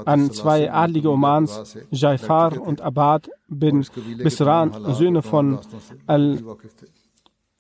[0.06, 3.86] an zwei adlige Omans, Jaifar und Abad bin
[4.18, 5.60] Bisran, Söhne von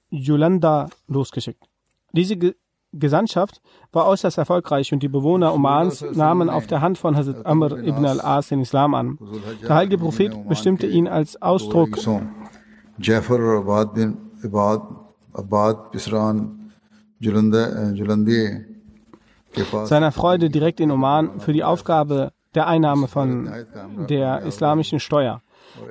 [0.09, 1.63] Al-Julanda, losgeschickt.
[2.11, 2.35] Diese
[2.93, 7.77] Gesandtschaft war äußerst erfolgreich und die Bewohner Omans nahmen auf der Hand von Hazrat Amr
[7.79, 9.17] ibn al-As den Islam an.
[9.61, 11.97] Der heilige Prophet bestimmte ihn als Ausdruck
[19.85, 23.49] seiner Freude direkt in Oman für die Aufgabe der Einnahme von
[24.09, 25.41] der islamischen Steuer.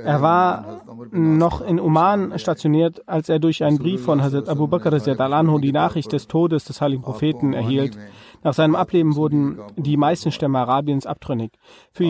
[0.04, 4.92] Er war noch in Oman stationiert, als er durch einen Brief von Hazrat Abu Bakr
[4.92, 7.96] al-Anhu die Nachricht des Todes des heiligen Propheten erhielt.
[8.42, 11.52] Nach seinem Ableben wurden die meisten Stämme Arabiens abtrünnig.
[11.92, 12.04] Für,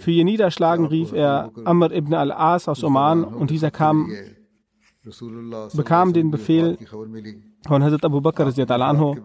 [0.00, 4.10] für ihr Niederschlagen rief er Amr ibn al-As aus Oman und dieser kam,
[5.74, 6.76] bekam den Befehl
[7.66, 9.16] von Hazrat Abu Bakr al-Anhu,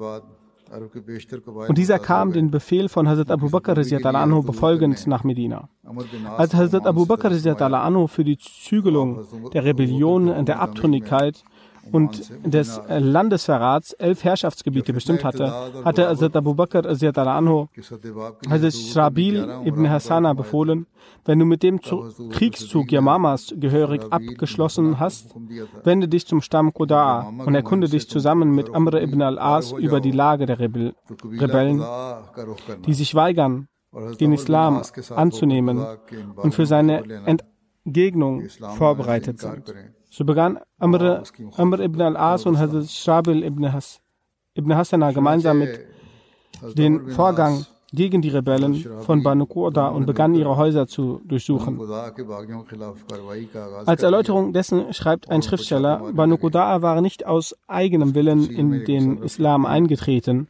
[1.68, 3.78] und dieser kam den Befehl von Hazrat Abu Bakr
[4.16, 5.70] anhu befolgend nach Medina.
[6.38, 11.44] Als Hazrat Abu Bakr anhu für die Zügelung der Rebellion, der Abtrünnigkeit
[11.92, 15.52] und des Landesverrats elf Herrschaftsgebiete bestimmt hatte,
[15.84, 17.68] hatte Hazrat Abu Bakr anhu
[18.50, 20.88] Hazrat Shrabil ibn Hassana befohlen,
[21.26, 25.36] wenn du mit dem Kriegszug Yamamas gehörig abgeschlossen hast,
[25.84, 30.12] wende dich zum Stamm Qudaa und erkunde dich zusammen mit Amr ibn al-As über die
[30.12, 31.84] Lage der Rebell Rebellen,
[32.86, 33.68] die sich weigern,
[34.20, 34.82] den Islam
[35.16, 35.86] anzunehmen
[36.36, 37.04] und für seine
[37.86, 39.74] Entgegnung vorbereitet sind.
[40.16, 41.24] So begann Amr,
[41.58, 44.00] Amr ibn al-As und Hazrat Shabil ibn, Has,
[44.56, 45.78] ibn Hassana gemeinsam mit
[46.78, 51.82] den Vorgang gegen die Rebellen von Banu Qurda und begannen ihre Häuser zu durchsuchen.
[53.86, 59.22] Als Erläuterung dessen schreibt ein Schriftsteller, Banu Qurda waren nicht aus eigenem Willen in den
[59.22, 60.48] Islam eingetreten,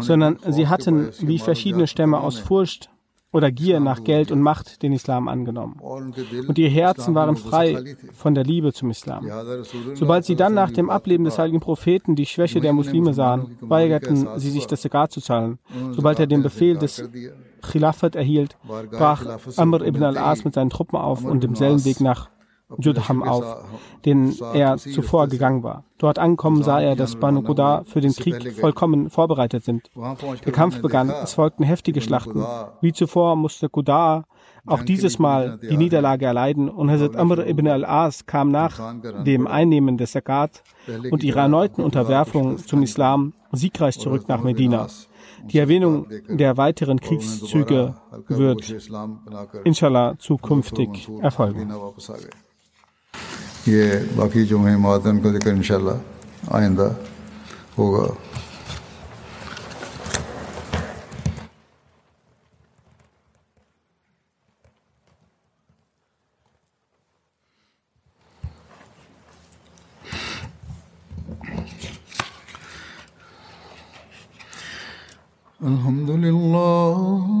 [0.00, 2.91] sondern sie hatten wie verschiedene Stämme aus Furcht
[3.32, 5.80] oder Gier nach Geld und Macht den Islam angenommen.
[5.80, 9.26] Und ihre Herzen waren frei von der Liebe zum Islam.
[9.94, 14.28] Sobald sie dann nach dem Ableben des heiligen Propheten die Schwäche der Muslime sahen, weigerten
[14.36, 15.58] sie sich das Zakat zu zahlen.
[15.92, 17.08] Sobald er den Befehl des
[17.62, 18.56] Khilafat erhielt,
[18.90, 19.24] brach
[19.56, 22.28] Amr ibn al-As mit seinen Truppen auf und demselben Weg nach
[22.78, 23.64] Judham auf,
[24.04, 25.84] den er zuvor gegangen war.
[25.98, 29.90] Dort angekommen sah er, dass Banu Qudar für den Krieg vollkommen vorbereitet sind.
[30.44, 32.44] Der Kampf begann, es folgten heftige Schlachten.
[32.80, 34.24] Wie zuvor musste Qudar
[34.64, 38.94] auch dieses Mal die Niederlage erleiden und Hazrat Amr ibn al-As kam nach
[39.24, 40.62] dem Einnehmen des Zakat
[41.10, 44.86] und ihrer erneuten Unterwerfung zum Islam siegreich zurück nach Medina.
[45.44, 47.94] Die Erwähnung der weiteren Kriegszüge
[48.28, 48.72] wird
[49.64, 51.72] inshallah zukünftig erfolgen.
[53.67, 53.85] ये
[54.17, 56.87] बाकी जो हैं मातन का जिक्र इंशाल्लाह आइंदा
[57.77, 58.05] होगा
[75.59, 77.40] الحمد لله